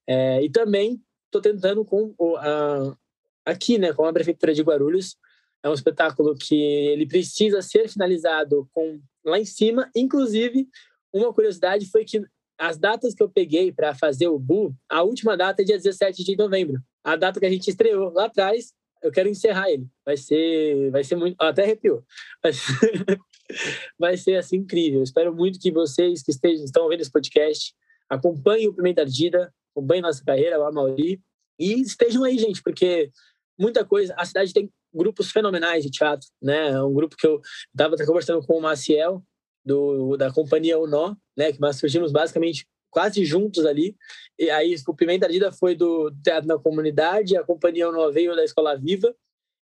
[0.08, 2.98] É, e também estou tentando com o, a,
[3.46, 5.18] aqui, né, com a Prefeitura de Guarulhos,
[5.64, 9.90] é um espetáculo que ele precisa ser finalizado com lá em cima.
[9.96, 10.68] Inclusive,
[11.14, 12.22] uma curiosidade foi que
[12.58, 16.24] as datas que eu peguei para fazer o Bu, a última data é dia 17
[16.24, 16.82] de novembro.
[17.04, 19.88] A data que a gente estreou lá atrás, eu quero encerrar ele.
[20.06, 22.04] Vai ser, vai ser muito, até arrepiou.
[22.42, 22.62] Vai ser,
[23.98, 25.02] vai ser assim incrível.
[25.02, 27.74] Espero muito que vocês que estejam estão ouvindo esse podcast
[28.08, 31.22] acompanhem o Pimenta Ardida, acompanhem nossa carreira lá, Mauri,
[31.58, 33.10] e estejam aí, gente, porque
[33.58, 34.14] muita coisa.
[34.18, 36.82] A cidade tem grupos fenomenais de teatro, né?
[36.82, 39.24] Um grupo que eu estava conversando com o Maciel,
[39.64, 41.52] do, da companhia Unó, né?
[41.52, 43.96] Que nós surgimos basicamente quase juntos ali.
[44.38, 48.44] E aí o Pimenta Ardida foi do Teatro na Comunidade, a companhia Unó veio da
[48.44, 49.16] Escola Viva.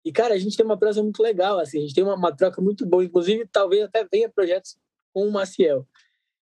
[0.05, 2.34] E, cara, a gente tem uma prosa muito legal, assim, a gente tem uma, uma
[2.34, 3.03] troca muito boa.
[3.03, 4.78] Inclusive, talvez até venha projetos
[5.13, 5.86] com o Maciel.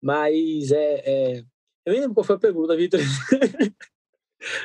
[0.01, 1.45] Mas é, é...
[1.85, 2.99] Eu nem lembro qual foi a pergunta, Vitor.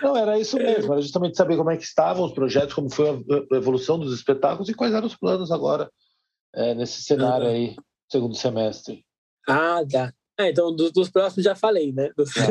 [0.02, 3.10] Não, era isso mesmo, era justamente saber como é que estavam os projetos, como foi
[3.10, 5.90] a evolução dos espetáculos e quais eram os planos agora
[6.54, 7.52] é, nesse cenário uhum.
[7.52, 7.76] aí,
[8.10, 9.04] segundo semestre.
[9.48, 10.12] Ah, tá.
[10.38, 12.10] Ah, então, dos, dos, próximos já falei, né?
[12.16, 12.32] Dos...
[12.32, 12.46] Tá.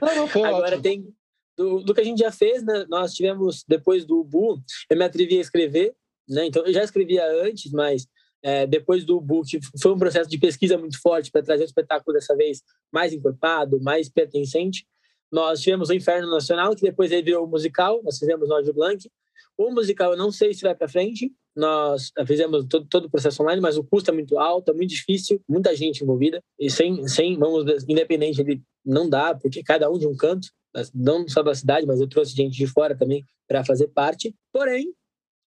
[0.00, 0.82] Não, não, foi agora ótimo.
[0.82, 1.14] tem
[1.56, 2.84] do, do, que a gente já fez, né?
[2.88, 5.94] Nós tivemos, depois do Bu, eu me atrevi a escrever,
[6.28, 6.46] né?
[6.46, 8.06] Então, eu já escrevia antes, mas
[8.42, 11.66] é, depois do Bu, que foi um processo de pesquisa muito forte para trazer o
[11.66, 14.86] espetáculo dessa vez mais encorpado, mais pertencente.
[15.30, 19.10] Nós tivemos o Inferno Nacional, que depois ele virou o musical, nós fizemos Nod Blanc.
[19.58, 23.42] O musical eu não sei se vai para frente, nós fizemos todo, todo o processo
[23.42, 27.08] online, mas o custo é muito alto, é muito difícil, muita gente envolvida, e sem,
[27.08, 30.48] sem vamos, independente, ele não dá, porque cada um de um canto,
[30.94, 34.34] não só da cidade, mas eu trouxe gente de fora também para fazer parte.
[34.52, 34.92] Porém,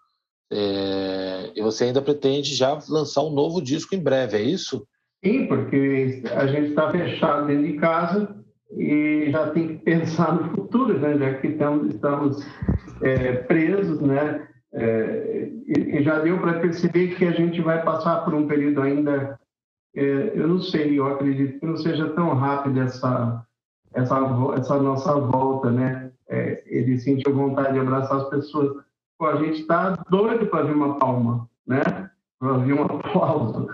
[0.53, 4.87] É, e você ainda pretende já lançar um novo disco em breve, é isso?
[5.25, 8.37] Sim, porque a gente está fechado dentro de casa
[8.77, 11.17] e já tem que pensar no futuro, né?
[11.17, 12.47] já que estamos, estamos
[13.03, 14.47] é, presos, né?
[14.77, 19.41] É, e, já deu para perceber que a gente vai passar por um período ainda,
[19.95, 23.43] é, eu não sei, eu acredito que não seja tão rápido essa,
[23.95, 24.17] essa,
[24.57, 26.13] essa nossa volta, né?
[26.29, 28.85] É, ele sentiu vontade de abraçar as pessoas.
[29.19, 31.83] Pô, a gente está doido para ver uma palma, né?
[32.39, 33.69] Para ver um aplauso.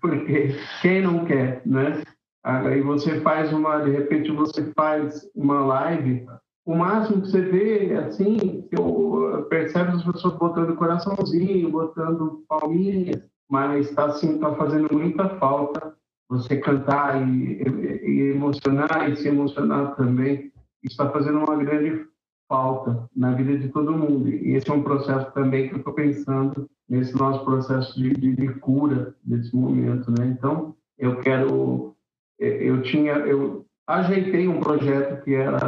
[0.00, 2.02] Porque quem não quer, né?
[2.42, 6.26] Aí você faz uma, de repente você faz uma live
[6.66, 13.88] o máximo que você vê, assim, eu percebo as pessoas botando coraçãozinho, botando palminhas, mas
[13.88, 15.94] está assim, tá fazendo muita falta
[16.28, 20.52] você cantar e, e, emocionar e se emocionar também.
[20.82, 22.04] Está fazendo uma grande
[22.48, 24.28] falta na vida de todo mundo.
[24.28, 28.34] E esse é um processo também que eu estou pensando nesse nosso processo de, de,
[28.34, 30.26] de, cura desse momento, né?
[30.26, 31.94] Então, eu quero,
[32.40, 35.58] eu tinha, eu ajeitei um projeto que era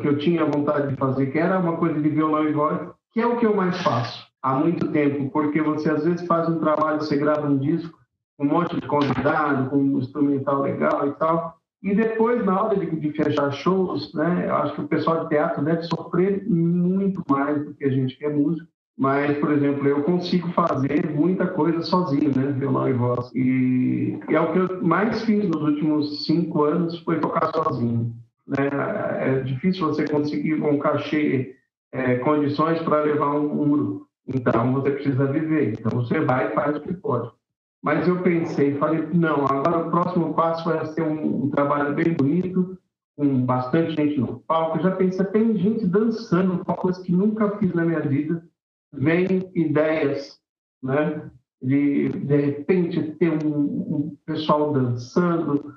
[0.00, 2.80] que eu tinha vontade de fazer, que era uma coisa de violão e voz,
[3.12, 6.48] que é o que eu mais faço há muito tempo, porque você às vezes faz
[6.48, 7.96] um trabalho, você grava um disco,
[8.38, 12.86] um monte de convidado, com um instrumental legal e tal, e depois, na hora de,
[12.94, 17.64] de, fechar shows, né, eu acho que o pessoal de teatro deve sofrer muito mais
[17.64, 18.68] do que a gente que é músico.
[18.96, 23.32] Mas, por exemplo, eu consigo fazer muita coisa sozinho, né, violão e voz.
[23.34, 28.14] E, e é o que eu mais fiz nos últimos cinco anos, foi tocar sozinho.
[28.46, 28.68] Né?
[29.20, 31.56] É difícil você conseguir um cachê,
[31.92, 34.08] é, condições para levar um, grupo.
[34.26, 35.72] Então, você precisa viver.
[35.72, 37.30] Então, você vai e faz o que pode.
[37.82, 42.12] Mas eu pensei, falei, não, agora o próximo passo vai ser um, um trabalho bem
[42.14, 42.78] bonito,
[43.16, 44.80] com bastante gente no palco.
[44.80, 48.44] Já pensei, tem gente dançando, uma coisa que nunca fiz na minha vida.
[48.92, 50.38] Vem ideias,
[50.82, 51.30] né?
[51.60, 55.74] De, de repente, ter um, um pessoal dançando,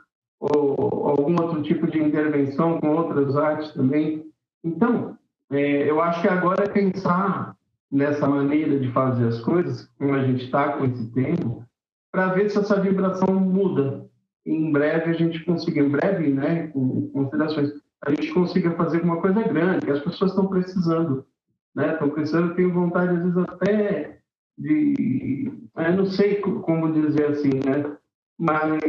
[0.53, 4.25] ou algum outro tipo de intervenção com outras artes também.
[4.63, 5.17] Então,
[5.51, 7.55] é, eu acho que agora é pensar
[7.91, 11.63] nessa maneira de fazer as coisas, como a gente está com esse tempo,
[12.11, 14.05] para ver se essa vibração muda.
[14.45, 17.71] Em breve a gente consiga, em breve, né, com considerações,
[18.05, 21.25] a gente consiga fazer uma coisa grande, que as pessoas estão precisando,
[21.75, 21.93] né?
[21.93, 24.19] Estão precisando, tenho vontade às vezes até
[24.57, 27.97] de, eu não sei como dizer assim, né?
[28.38, 28.79] Mas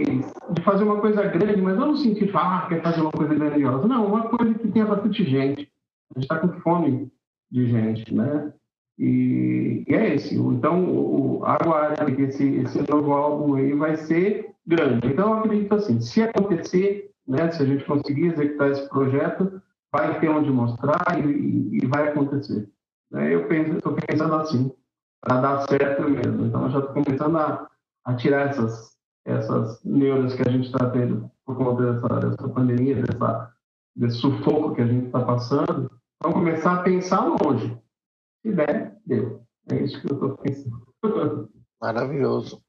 [0.51, 3.35] de fazer uma coisa grande, mas não no sentido de ah, quer fazer uma coisa
[3.35, 3.87] grandiosa.
[3.87, 5.71] Não, uma coisa que tenha bastante gente.
[6.11, 7.13] A gente está com fome
[7.51, 8.53] de gente, né?
[8.99, 10.35] E, e é esse.
[10.35, 15.07] Então, o, aguarde que esse, esse novo álbum aí vai ser grande.
[15.07, 19.61] Então, eu acredito assim, se acontecer, né, se a gente conseguir executar esse projeto,
[19.93, 22.69] vai ter onde mostrar e, e vai acontecer.
[23.11, 23.35] Né?
[23.35, 24.73] Eu estou pensando assim,
[25.21, 26.47] para dar certo mesmo.
[26.47, 27.69] Então, eu já estou começando a,
[28.05, 28.96] a tirar essas,
[29.27, 33.53] essas neuras que a gente está tendo por conta dessa, dessa pandemia, dessa,
[33.95, 35.91] desse sufoco que a gente está passando.
[36.23, 37.77] Vamos começar a pensar longe
[38.47, 39.41] se der, deu.
[39.71, 41.51] É isso que eu estou pensando.
[41.81, 42.63] Maravilhoso.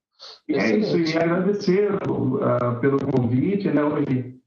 [0.47, 3.83] E é isso, e agradecer uh, pelo convite, né?
[3.83, 4.39] Hoje,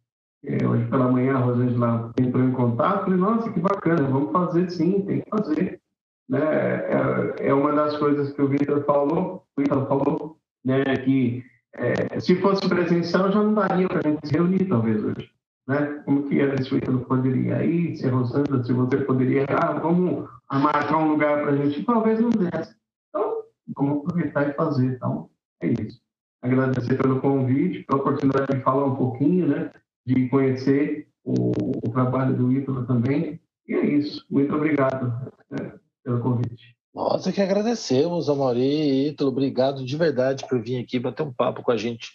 [0.44, 4.68] é, hoje pela manhã a Rosângela entrou em contato, falei, nossa, que bacana, vamos fazer
[4.70, 5.80] sim, tem que fazer.
[6.28, 6.40] Né?
[6.40, 11.44] É, é uma das coisas que o Vitor falou, o Vitor falou, né, que
[11.74, 15.30] é, se fosse presencial já não daria para a gente se reunir talvez hoje
[15.70, 16.02] né?
[16.04, 20.96] Como que era isso eu poderia ir, se Rosângela, se você poderia, ah, vamos marcar
[20.96, 22.74] um lugar para a gente, talvez não desse.
[23.08, 23.44] Então,
[23.76, 24.86] vamos aproveitar e fazer.
[24.86, 25.30] Então,
[25.62, 26.00] é isso.
[26.42, 29.70] Agradecer pelo convite, pela oportunidade de falar um pouquinho, né?
[30.04, 31.52] De conhecer o,
[31.86, 33.40] o trabalho do Ítalo também.
[33.68, 34.26] E é isso.
[34.28, 36.76] Muito obrigado né, pelo convite.
[36.92, 39.30] Nós é que agradecemos, Amaury e Ítalo.
[39.30, 42.10] Obrigado de verdade por vir aqui bater um papo com a gente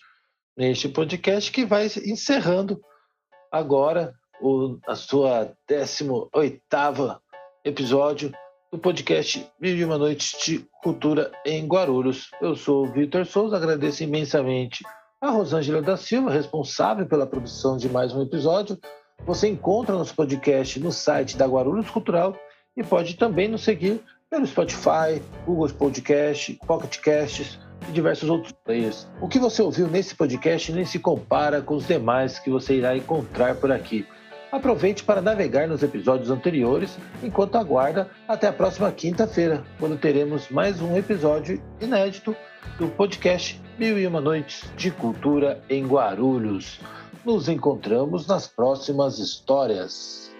[0.55, 2.81] neste podcast que vai encerrando
[3.49, 6.29] agora o, a sua 18
[7.63, 8.33] episódio
[8.69, 12.29] do podcast Mil e Uma Noites de Cultura em Guarulhos.
[12.41, 14.83] Eu sou o Vitor Souza, agradeço imensamente
[15.21, 18.77] a Rosângela da Silva, responsável pela produção de mais um episódio.
[19.25, 22.35] Você encontra nosso podcast no site da Guarulhos Cultural
[22.75, 29.07] e pode também nos seguir pelo Spotify, Google Podcast, Pocket Casts, e diversos outros players.
[29.21, 32.95] O que você ouviu nesse podcast nem se compara com os demais que você irá
[32.95, 34.05] encontrar por aqui.
[34.51, 40.81] Aproveite para navegar nos episódios anteriores enquanto aguarda até a próxima quinta-feira, quando teremos mais
[40.81, 42.35] um episódio inédito
[42.77, 46.79] do podcast Mil e Uma Noites de Cultura em Guarulhos.
[47.25, 50.34] Nos encontramos nas próximas histórias.